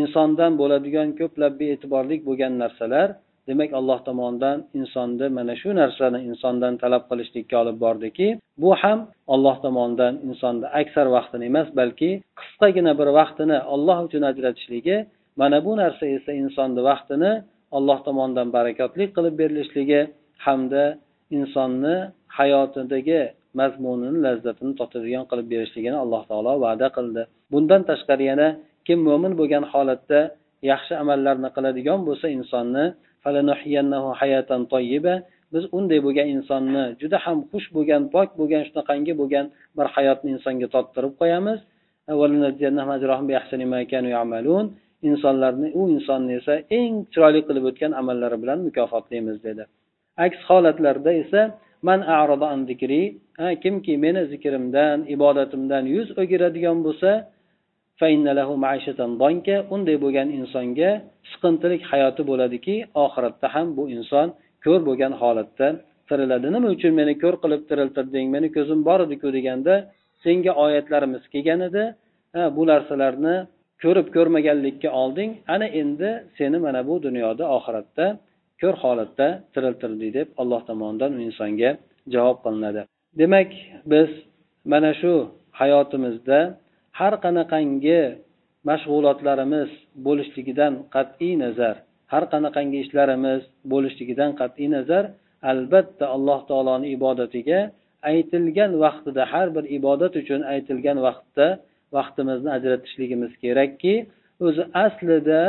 insondan 0.00 0.52
bo'ladigan 0.60 1.08
ko'plab 1.20 1.52
bee'tiborlik 1.62 2.20
bo'lgan 2.28 2.52
narsalar 2.62 3.08
demak 3.48 3.70
alloh 3.78 3.98
tomonidan 4.08 4.58
insonni 4.80 5.26
mana 5.38 5.54
shu 5.62 5.70
narsani 5.80 6.18
insondan 6.30 6.74
talab 6.82 7.02
qilishlikka 7.10 7.56
olib 7.62 7.76
bordiki 7.84 8.28
bu 8.62 8.70
ham 8.82 8.98
alloh 9.34 9.56
tomonidan 9.64 10.14
insonni 10.28 10.66
aksar 10.80 11.06
vaqtini 11.16 11.44
emas 11.50 11.68
balki 11.80 12.10
qisqagina 12.40 12.92
bir 13.00 13.08
vaqtini 13.20 13.58
olloh 13.74 13.98
uchun 14.06 14.22
ajratishligi 14.30 14.96
mana 15.40 15.58
bu 15.66 15.72
narsa 15.82 16.04
esa 16.16 16.32
insonni 16.42 16.80
vaqtini 16.90 17.32
alloh 17.76 17.98
tomonidan 18.06 18.48
barakotli 18.56 19.04
qilib 19.16 19.34
berilishligi 19.40 20.00
hamda 20.46 20.84
insonni 21.38 21.96
hayotidagi 22.38 23.22
mazmunini 23.58 24.18
lazzatini 24.26 24.72
totadigan 24.80 25.24
qilib 25.30 25.46
berishligini 25.52 25.98
alloh 26.04 26.22
taolo 26.30 26.52
va'da 26.64 26.88
qildi. 26.96 27.22
Bundan 27.52 27.82
tashqari 27.90 28.24
yana 28.30 28.48
kim 28.86 28.98
mo'min 29.08 29.32
bo'lgan 29.40 29.64
holatda 29.72 30.20
yaxshi 30.72 30.92
amallarni 31.02 31.48
qiladigan 31.56 32.00
bo'lsa 32.08 32.26
insonni 32.38 32.84
biz 35.54 35.64
unday 35.78 35.98
bo'lgan 36.06 36.28
insonni 36.36 36.84
juda 37.00 37.18
ham 37.24 37.38
xush 37.50 37.66
bo'lgan 37.76 38.02
pok 38.14 38.28
bo'lgan 38.40 38.62
shunaqangi 38.68 39.12
bo'lgan 39.20 39.46
bir 39.76 39.86
hayotni 39.94 40.28
insonga 40.36 40.68
tottirib 40.74 41.12
qo'yamiz. 41.20 41.58
Insonlarni 45.10 45.68
u 45.80 45.82
insonni 45.94 46.32
esa 46.40 46.54
eng 46.78 46.94
chiroyli 47.12 47.40
qilib 47.48 47.64
o'tgan 47.70 47.92
amallari 48.00 48.36
bilan 48.42 48.58
mukofotlaymiz 48.68 49.38
dedi. 49.46 49.62
Aks 50.24 50.40
holatlarda 50.48 51.10
esa 51.22 51.40
man 51.88 52.00
an 52.54 52.60
zikri 52.70 53.02
ha 53.40 53.48
kimki 53.62 53.94
meni 54.04 54.22
zikrimdan 54.32 54.98
ibodatimdan 55.14 55.84
yuz 55.94 56.08
o'giradigan 56.20 56.78
bo'lsa 56.86 57.10
unday 59.74 59.96
bo'lgan 60.04 60.28
insonga 60.38 60.90
siqintilik 61.30 61.82
hayoti 61.90 62.22
bo'ladiki 62.30 62.74
oxiratda 63.04 63.46
ham 63.54 63.66
bu 63.76 63.84
inson 63.96 64.26
ko'r 64.64 64.80
bo'lgan 64.88 65.12
holatda 65.20 65.68
tiriladi 66.08 66.48
nima 66.54 66.68
uchun 66.76 66.92
meni 67.00 67.14
ko'r 67.22 67.36
qilib 67.42 67.62
tiriltirding 67.70 68.26
meni 68.34 68.48
ko'zim 68.56 68.80
bor 68.88 69.00
ediku 69.06 69.28
deganda 69.36 69.74
senga 70.24 70.52
oyatlarimiz 70.64 71.22
kelgan 71.32 71.60
edi. 71.68 71.84
Bu 72.56 72.62
narsalarni 72.70 73.36
ko'rib 73.82 74.08
ko'rmaganlikka 74.16 74.90
olding 75.02 75.30
ana 75.54 75.66
endi 75.80 76.10
seni 76.38 76.58
mana 76.64 76.80
bu 76.88 76.94
dunyoda 77.06 77.44
oxiratda 77.56 78.06
ko'r 78.62 78.76
holatda 78.82 79.28
tiriltirdi 79.54 80.08
deb 80.18 80.28
alloh 80.40 80.60
tomonidan 80.68 81.12
u 81.18 81.20
insonga 81.28 81.70
javob 82.14 82.38
qilinadi. 82.44 82.82
Demak 83.20 83.50
biz 83.92 84.10
mana 84.72 84.92
shu 85.00 85.14
hayotimizda 85.60 86.38
har 86.98 87.14
qanaqangi 87.24 88.02
mashg'ulotlarimiz 88.68 89.70
bo'lishligidan 90.06 90.72
qat'iy 90.94 91.34
nazar 91.44 91.76
har 92.12 92.24
qanaqangi 92.32 92.78
ishlarimiz 92.84 93.42
bo'lishligidan 93.72 94.30
qat'iy 94.40 94.68
nazar 94.76 95.04
albatta 95.52 96.04
alloh 96.16 96.40
taoloni 96.50 96.86
ibodatiga 96.96 97.60
aytilgan 98.12 98.72
vaqtida 98.84 99.22
har 99.32 99.48
bir 99.56 99.64
ibodat 99.78 100.12
uchun 100.22 100.40
aytilgan 100.52 100.98
vaqtda 101.06 101.46
vaqtimizni 101.96 102.50
ajratishligimiz 102.56 103.32
kerakki 103.42 103.94
o'zi 104.46 104.62
aslida 104.84 105.42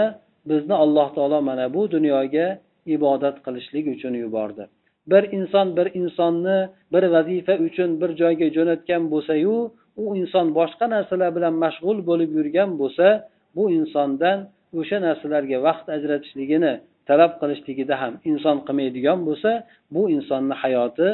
bizni 0.49 0.75
alloh 0.83 1.07
taolo 1.15 1.39
mana 1.49 1.65
bu 1.75 1.81
dunyoga 1.95 2.47
ibodat 2.85 3.35
qilishlik 3.45 3.85
uchun 3.95 4.13
yubordi. 4.23 4.63
Bir 5.11 5.23
inson 5.37 5.67
bir 5.77 5.87
insonni 6.01 6.69
bir 6.93 7.03
vazifa 7.15 7.53
uchun 7.67 7.89
bir 8.01 8.09
joyga 8.21 8.47
jo'natgan 8.57 9.03
bo'lsayu 9.13 9.55
u 10.03 10.05
inson 10.21 10.47
boshqa 10.59 10.85
narsalar 10.95 11.29
bilan 11.37 11.53
mashg'ul 11.63 11.97
bo'lib 12.09 12.31
yurgan 12.37 12.69
bo'lsa 12.81 13.07
bu 13.55 13.63
insondan 13.77 14.37
o'sha 14.79 14.97
narsalarga 15.07 15.57
vaqt 15.67 15.87
ajratishligini 15.97 16.73
talab 17.09 17.31
qilishligida 17.41 17.95
ham 18.01 18.13
inson 18.31 18.57
qilmaydigan 18.67 19.19
bo'lsa 19.27 19.51
bu 19.95 20.01
insonni 20.15 20.55
hayoti 20.63 21.07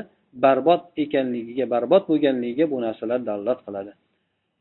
barbod 0.43 0.82
ekanligiga 1.03 1.65
barbod 1.73 2.03
bo'lganligiga 2.10 2.65
bu 2.73 2.77
narsalar 2.86 3.19
dalolat 3.30 3.60
qiladi. 3.67 3.91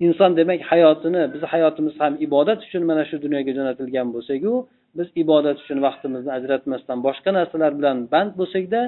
Inson 0.06 0.30
demak 0.40 0.60
hayotini 0.72 1.22
bizni 1.32 1.48
hayotimiz 1.54 1.94
ham 2.02 2.12
ibodat 2.26 2.58
uchun 2.66 2.82
mana 2.90 3.02
shu 3.08 3.16
dunyoga 3.24 3.52
jo'natilgan 3.58 4.08
bo'lsaku 4.14 4.52
biz 4.98 5.08
ibodat 5.22 5.56
uchun 5.62 5.78
vaqtimizni 5.86 6.30
ajratmasdan 6.38 6.98
boshqa 7.06 7.30
narsalar 7.38 7.72
bilan 7.78 7.98
band 8.12 8.32
bo'lsakda 8.40 8.80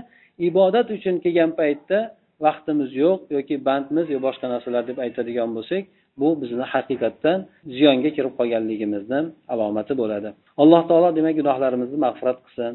ibodat 0.49 0.87
uchun 0.97 1.15
kelgan 1.25 1.51
paytda 1.61 1.99
vaqtimiz 2.47 2.91
yo'q 3.03 3.21
yoki 3.37 3.55
bandmiz 3.69 4.07
yo 4.15 4.19
boshqa 4.27 4.47
narsalar 4.55 4.83
deb 4.91 4.99
aytadigan 5.05 5.51
bo'lsak 5.57 5.83
bu 6.21 6.29
bizni 6.43 6.65
haqiqatdan 6.75 7.39
ziyonga 7.77 8.11
kirib 8.17 8.35
qolganligimizni 8.39 9.21
alomati 9.53 9.93
bo'ladi. 10.01 10.29
Alloh 10.63 10.83
taolo 10.91 11.09
demak 11.19 11.35
gunohlarimizni 11.41 11.99
mag'firat 12.07 12.39
qilsin. 12.45 12.73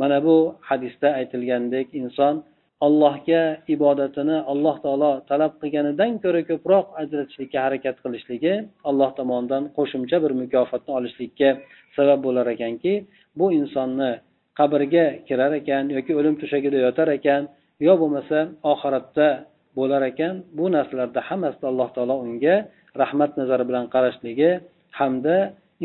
Mana 0.00 0.18
bu 0.26 0.36
hadisda 0.68 1.08
aytilgandek 1.20 1.86
inson 2.00 2.34
allohga 2.86 3.42
ibodatini 3.74 4.36
alloh 4.52 4.76
taolo 4.84 5.12
talab 5.30 5.52
qilganidan 5.62 6.12
ko'ra 6.24 6.40
ko'proq 6.50 6.86
ajratishlikka 7.02 7.58
harakat 7.66 7.96
qilishligi 8.04 8.54
alloh 8.90 9.10
tomonidan 9.18 9.62
qo'shimcha 9.76 10.16
bir 10.24 10.32
mukofotni 10.42 10.92
olishlikka 10.98 11.48
sabab 11.96 12.18
bo'lar 12.26 12.46
ekanki 12.54 12.92
bu 13.38 13.46
insonni 13.58 14.12
qabrga 14.58 15.06
kirar 15.28 15.52
ekan 15.60 15.84
yoki 15.96 16.12
o'lim 16.18 16.34
to'shagida 16.40 16.78
yotar 16.86 17.08
ekan 17.18 17.42
yo 17.86 17.92
bo'lmasa 18.00 18.38
oxiratda 18.72 19.28
bo'lar 19.78 20.02
ekan. 20.10 20.34
Bu 20.58 20.64
narsalarda 20.76 21.20
hammasida 21.28 21.66
alloh 21.72 21.88
taolo 21.96 22.14
unga 22.24 22.56
rahmat 23.02 23.30
nazari 23.40 23.64
bilan 23.70 23.84
qarashligi 23.94 24.50
hamda 24.98 25.36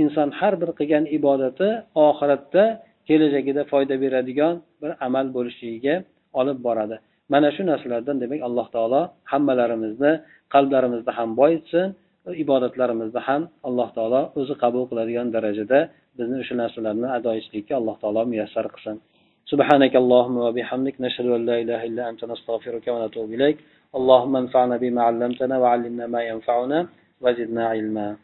inson 0.02 0.30
har 0.39 0.54
bir 0.62 0.70
qilgan 0.80 1.04
ibodati 1.17 1.67
oxiratda 2.08 2.63
kelajagida 3.08 3.62
foyda 3.72 3.96
beradigan 4.04 4.54
bir 4.82 4.91
amal 5.08 5.26
bo'lishligiga 5.36 5.96
olib 6.39 6.58
boradi. 6.67 6.98
Mana 7.34 7.50
shu 7.56 7.62
narsalardan 7.72 8.17
demak 8.24 8.41
alloh 8.48 8.67
taolo 8.76 9.02
hammalarimizni 9.32 10.12
qalblarimizni 10.54 11.12
ham 11.17 11.30
boyitsin 11.39 11.88
ibodatlarimizni 12.44 13.20
ham 13.29 13.42
alloh 13.68 13.88
taolo 13.96 14.22
o'zi 14.40 14.55
qabul 14.62 14.85
qiladigan 14.90 15.29
darajada 15.37 15.81
bizni 16.18 16.37
o'sha 16.42 16.55
narsalarni 16.62 17.09
ado 17.16 17.31
etishlikka 17.38 17.75
alloh 17.81 17.96
taolo 18.03 18.22
muyassar 18.33 18.66
qilsin 18.75 18.98
سبحانك 19.53 19.94
اللهم 20.03 20.37
وبحمدك 20.46 20.96
نشهد 21.01 21.27
أن 21.27 21.46
لا 21.46 21.57
إله 21.62 21.81
إلا 21.88 22.03
أنت 22.11 22.25
نستغفرك 22.25 22.87
ونتوب 22.88 23.29
إليك 23.37 23.57
اللهم 23.98 24.37
انفعنا 24.37 24.77
بما 24.77 25.03
علمتنا 25.03 25.59
وعلمنا 25.59 26.07
ما 26.07 26.22
ينفعنا 26.31 26.79
وزدنا 27.20 27.62
علما 27.68 28.16